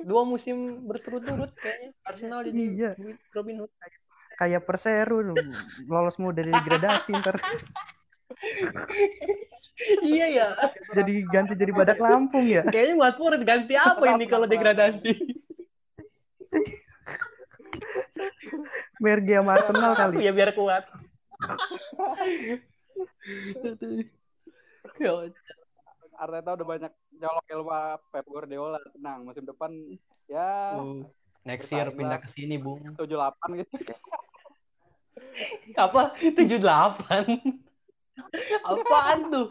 dua 0.07 0.22
musim 0.22 0.86
berturut-turut 0.86 1.51
kayaknya 1.59 1.90
Arsenal 2.07 2.47
jadi 2.47 2.55
Iya. 2.55 2.90
Robin 3.34 3.66
Hood. 3.66 3.70
Kayak 4.38 4.62
Perseru 4.62 5.34
lolos 5.86 6.14
mau 6.22 6.30
dari 6.30 6.55
degradasi 6.55 7.11
ntar 7.22 7.38
iya 10.07 10.26
ya. 10.30 10.47
jadi 10.95 11.22
ganti 11.26 11.55
jadi 11.59 11.74
badak 11.74 11.99
Lampung 11.99 12.47
ya. 12.47 12.62
Kayaknya 12.66 12.95
Watford 13.03 13.42
ganti 13.42 13.74
apa 13.74 14.05
ini 14.14 14.26
kalau 14.30 14.47
degradasi? 14.47 15.11
Mergi 19.05 19.32
sama 19.36 19.52
Arsenal 19.55 19.92
kali. 20.00 20.24
ya 20.24 20.32
biar 20.32 20.50
kuat. 20.57 20.84
Arteta 26.14 26.55
udah 26.55 26.66
banyak 26.66 26.92
nyolok 27.18 27.46
ilmu 27.50 27.70
Pep 28.09 28.24
Guardiola 28.24 28.78
tenang 28.94 29.26
musim 29.26 29.44
depan 29.44 29.70
ya 30.30 30.78
Uh, 30.78 31.05
next 31.44 31.68
year 31.68 31.90
pindah 31.90 32.22
ke 32.22 32.28
sini, 32.32 32.57
Bung. 32.57 32.80
78 32.96 33.61
gitu. 33.61 33.74
Apa? 35.84 36.16
78. 36.16 36.64
Apaan 38.64 39.18
tuh? 39.28 39.48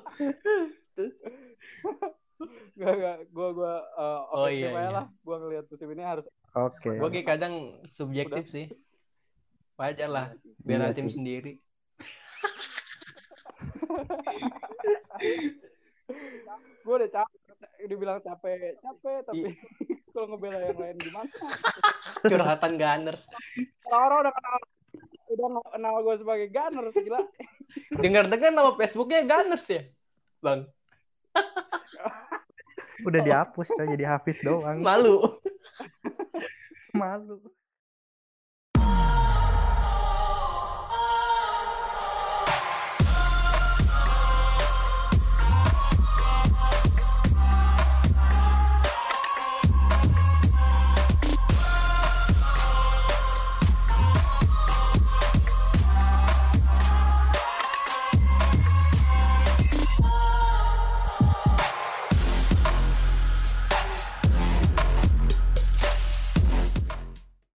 Gak, 2.74 2.94
gak. 2.96 3.18
Gue, 3.30 3.48
gue, 3.54 3.76
uh, 3.94 4.22
Oh, 4.34 4.50
iya, 4.50 4.72
iya. 4.72 4.90
lah. 4.90 5.06
Gue 5.22 5.36
ngeliat 5.38 5.68
musim 5.70 5.92
ini 5.92 6.02
harus 6.02 6.26
Oke. 6.56 6.98
Gue 6.98 7.10
kayak 7.12 7.28
kadang 7.28 7.54
subjektif 7.92 8.48
sih. 8.50 8.72
Wajar 9.74 10.08
lah, 10.08 10.28
bela 10.60 10.88
Iya 10.88 10.94
tim 10.94 11.10
sih. 11.10 11.18
sendiri. 11.18 11.54
gue 16.84 16.94
udah 16.94 17.10
capek 17.10 17.42
dibilang 17.88 18.20
capek 18.20 18.76
capek 18.78 19.24
tapi 19.24 19.40
Iya. 19.40 19.50
kalau 20.14 20.28
ngebela 20.30 20.60
yang 20.60 20.76
lain 20.76 20.98
gimana 21.00 21.32
Curhatan 22.22 22.74
Gunners. 22.76 23.24
orang 23.88 24.28
udah 24.28 24.34
kenal 24.36 24.60
udah 25.32 25.48
kenal 25.72 25.94
gue 26.04 26.16
sebagai 26.20 26.48
gunner 26.52 26.86
gila 26.92 27.24
Dengar-dengar 28.04 28.52
nama 28.52 28.76
Facebooknya 28.76 29.24
Gunners 29.24 29.66
ya? 29.66 29.88
Bang, 30.38 30.70
Udah 33.02 33.20
dihapus 33.20 33.66
tuh 33.66 33.90
jadi 33.90 34.06
Hafiz 34.06 34.38
doang. 34.40 34.78
malu. 34.78 35.42
Malu. 36.92 37.40